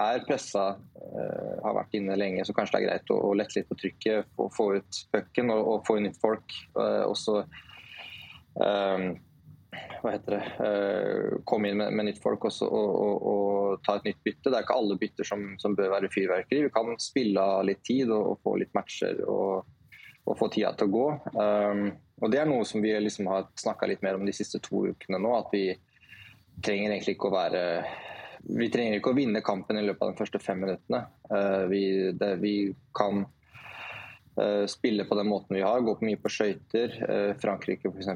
[0.02, 3.70] er pressa, uh, har vært inne lenge, så kanskje det er greit å, lette litt
[3.70, 6.56] på trykket, få, få ut pucken og, og, få inn nytt folk.
[6.74, 7.40] Uh, og så
[8.60, 9.10] uh,
[10.00, 10.44] hva heter det,
[11.46, 14.48] komme inn med, med nytt folk også, og, og, og, ta et nytt bytte.
[14.48, 16.64] Det er ikke alle bytter som, som bør være fyrverkeri.
[16.66, 19.68] Vi kan spille av litt tid og, få litt matcher og,
[20.38, 21.06] få tida til å gå.
[21.34, 21.84] Um,
[22.20, 24.84] og Det er noe som vi liksom har snakka litt mer om de siste to
[24.92, 25.32] ukene nå.
[25.38, 25.64] At vi
[26.64, 27.64] trenger egentlig ikke å være
[28.40, 31.04] Vi trenger ikke å vinne kampen i løpet av de første fem minuttene.
[31.28, 31.82] Uh, vi,
[32.16, 32.54] det, vi,
[32.96, 36.96] kan uh, spille på den måten vi har, gå på mye på skøyter.
[37.04, 38.08] Uh, Frankrike f.eks.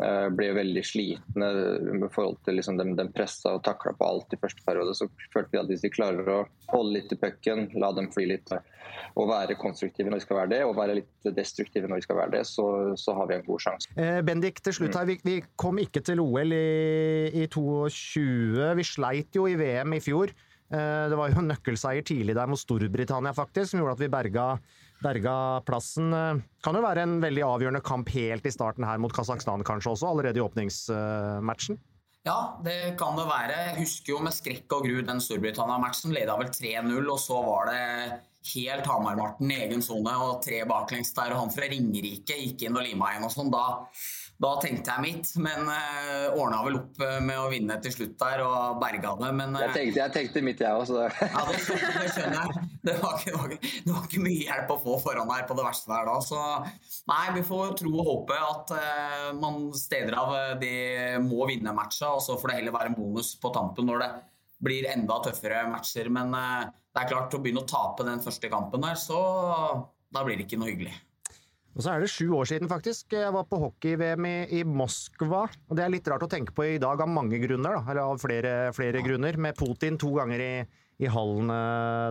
[0.00, 1.48] Uh, ble veldig slitne
[1.84, 4.94] med forhold til liksom den, den pressa og takla på alt i første periode.
[4.96, 6.38] Så følte vi at hvis de klarer å
[6.72, 8.54] holde litt i pucken, la dem fly litt
[9.18, 12.20] og være konstruktive når vi skal være det, og være litt destruktive når vi skal
[12.20, 12.66] være det, så,
[13.00, 13.90] så har vi en god sjanse.
[13.96, 15.08] Eh, Bendik, til slutt her.
[15.08, 18.70] Vi, vi, kom ikke til OL i, i 22.
[18.78, 20.32] Vi sleit jo i VM i fjor.
[20.70, 24.46] Eh, det var jo nøkkelseier tidlig der mot Storbritannia, faktisk, som gjorde at vi berga,
[25.04, 25.34] berga
[25.66, 26.12] plassen.
[26.14, 29.94] Eh, kan jo være en veldig avgjørende kamp helt i starten her mot Kasakhstan kanskje
[29.94, 31.80] også, allerede i åpningsmatchen?
[32.28, 33.60] Ja, det kan det være.
[33.70, 36.12] Jeg husker jo med skrekk og gru den Storbritannia-matchen.
[36.12, 37.84] Leda vel 3-0, og så var det
[38.52, 41.32] helt Hamar-Marten i egen sone og tre baklengs der.
[41.32, 43.52] Og han fra Ringerike gikk inn og lima igjen og sånn.
[43.52, 43.64] Da,
[44.40, 47.92] da, tenkte jeg mitt, men uh, eh, ordna vel opp eh, med å vinne til
[47.92, 49.32] slutt der og berga det.
[49.36, 51.02] Men uh, jeg, tenkte, jeg, tenkte, mitt, jeg også.
[51.34, 52.70] ja, det, det, skjønner jeg.
[52.88, 55.92] Det var, ikke, det, var ikke, mye hjelp å få foran her på det verste
[55.92, 56.14] der da.
[56.24, 56.40] Så
[57.12, 60.32] nei, vi får tro og håpe at uh, man steder av
[60.62, 60.72] de
[61.26, 64.10] må vinne matcha, og så får det heller være en bonus på tampen når det
[64.64, 66.08] blir enda tøffere matcher.
[66.16, 69.20] Men det er klart, å begynne å tape den første kampen der, så
[70.08, 70.96] da blir det ikke noe hyggelig.
[71.76, 73.14] Og så er det sju år siden, faktisk.
[73.14, 75.44] Jeg var på hockey-VM i, i, Moskva.
[75.70, 77.82] Og det er litt rart å tenke på i dag av mange grunner, da.
[77.92, 79.38] Eller av flere, flere grunner.
[79.38, 80.54] Med Putin to ganger i,
[80.98, 81.52] i hallen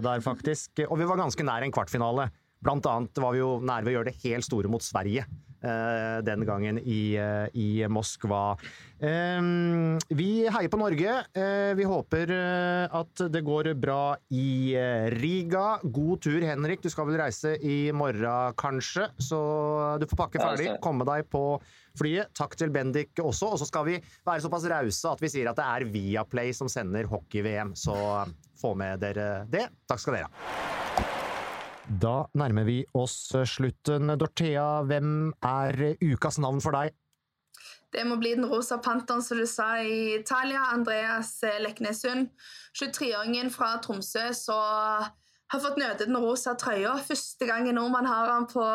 [0.05, 0.85] der, faktisk.
[0.87, 2.29] Og vi var ganske nær en kvartfinale.
[2.63, 5.27] Blant annet var vi jo nær ved å gjøre det helt store mot Sverige.
[5.59, 8.55] Eh, den gangen i, eh, i Moskva.
[8.99, 11.15] Vi heier på Norge.
[11.35, 12.31] Eh, vi håper
[12.91, 14.75] at det går bra i
[15.11, 15.79] Riga.
[15.83, 16.81] God tur, Henrik.
[16.81, 19.09] Du skal vel reise i morgen, kanskje?
[19.19, 21.59] Så du får pakke ferdig, komme deg på
[21.99, 22.31] flyet.
[22.35, 23.53] Takk til Bendik også.
[23.53, 26.71] Og så skal vi være såpass rause at vi sier at det er Viaplay som
[26.71, 27.75] sender hockey-VM.
[27.75, 27.95] Så
[28.59, 29.67] få med dere det.
[29.87, 31.18] Takk skal dere ha.
[31.89, 34.11] Da nærmer vi oss slutten.
[34.21, 36.93] Dorthea, hvem er ukas navn for deg?
[37.89, 40.67] Det må bli den rosa panteren, som du sa, i Italia.
[40.75, 42.29] Andreas Leknesund.
[42.77, 45.09] 23-åringen fra Tromsø som
[45.49, 46.93] har fått nøde den rosa trøya.
[47.01, 48.65] Første gang en nordmann har han på,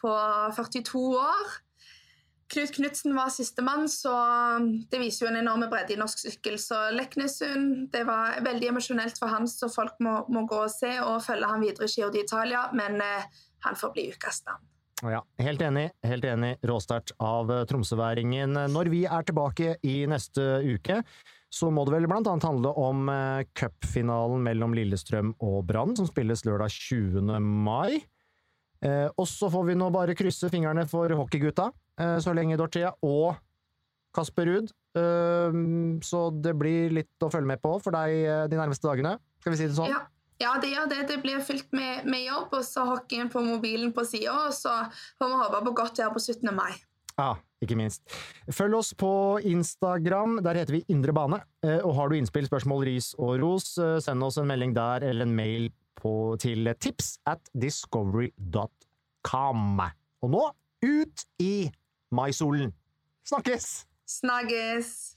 [0.00, 0.14] på
[0.56, 1.52] 42 år.
[2.52, 4.12] Knut Knutsen var sistemann, så
[4.90, 6.58] det viser jo en enorm bredde i norsk sykkel.
[6.60, 10.92] Så Leknesund det var veldig emosjonelt for han, så folk må, må, gå og se
[11.00, 12.66] og følge han videre i Giro d'Italia.
[12.76, 13.28] Men eh,
[13.64, 14.68] han får bli ukas navn.
[15.02, 15.88] Ja, helt enig.
[16.06, 16.54] Helt enig.
[16.68, 18.58] Råstart av eh, tromsøværingen.
[18.70, 21.00] Når vi er tilbake i neste uke,
[21.52, 26.08] så må det vel blant annet handle om eh, cupfinalen mellom Lillestrøm og Brann, som
[26.10, 27.32] spilles lørdag 20.
[27.40, 28.02] mai.
[28.84, 33.36] Eh, og så får vi nå bare krysse fingrene for hockeygutta så lenge, Dorthea, og
[34.16, 34.72] Kasper Ruud.
[34.98, 35.52] Eh,
[36.04, 39.12] så det blir litt å følge med på for deg eh, de nærmeste dagene.
[39.42, 39.92] Skal vi si det sånn?
[39.92, 40.00] Ja.
[40.40, 41.00] Ja, det gjør det.
[41.06, 44.32] Det blir fylt med, med jobb, og så hockeyen på mobilen på sida.
[44.48, 44.72] Og så
[45.20, 46.50] får vi håpe på godt vær på 17.
[46.56, 46.72] mai.
[47.14, 48.02] Ja, ikke minst.
[48.50, 50.40] Følg oss på Instagram.
[50.42, 51.38] Der heter vi Indre bane.
[51.62, 55.24] Eh, og har du innspill, spørsmål, ris og ros, send oss en melding der eller
[55.28, 55.70] en mail
[56.00, 59.78] på, til tips at discovery.com.
[60.26, 60.42] Og nå
[60.82, 61.70] ut i
[62.12, 62.72] maisolen!
[63.24, 63.86] Snakkes!
[64.06, 65.16] Snakkes!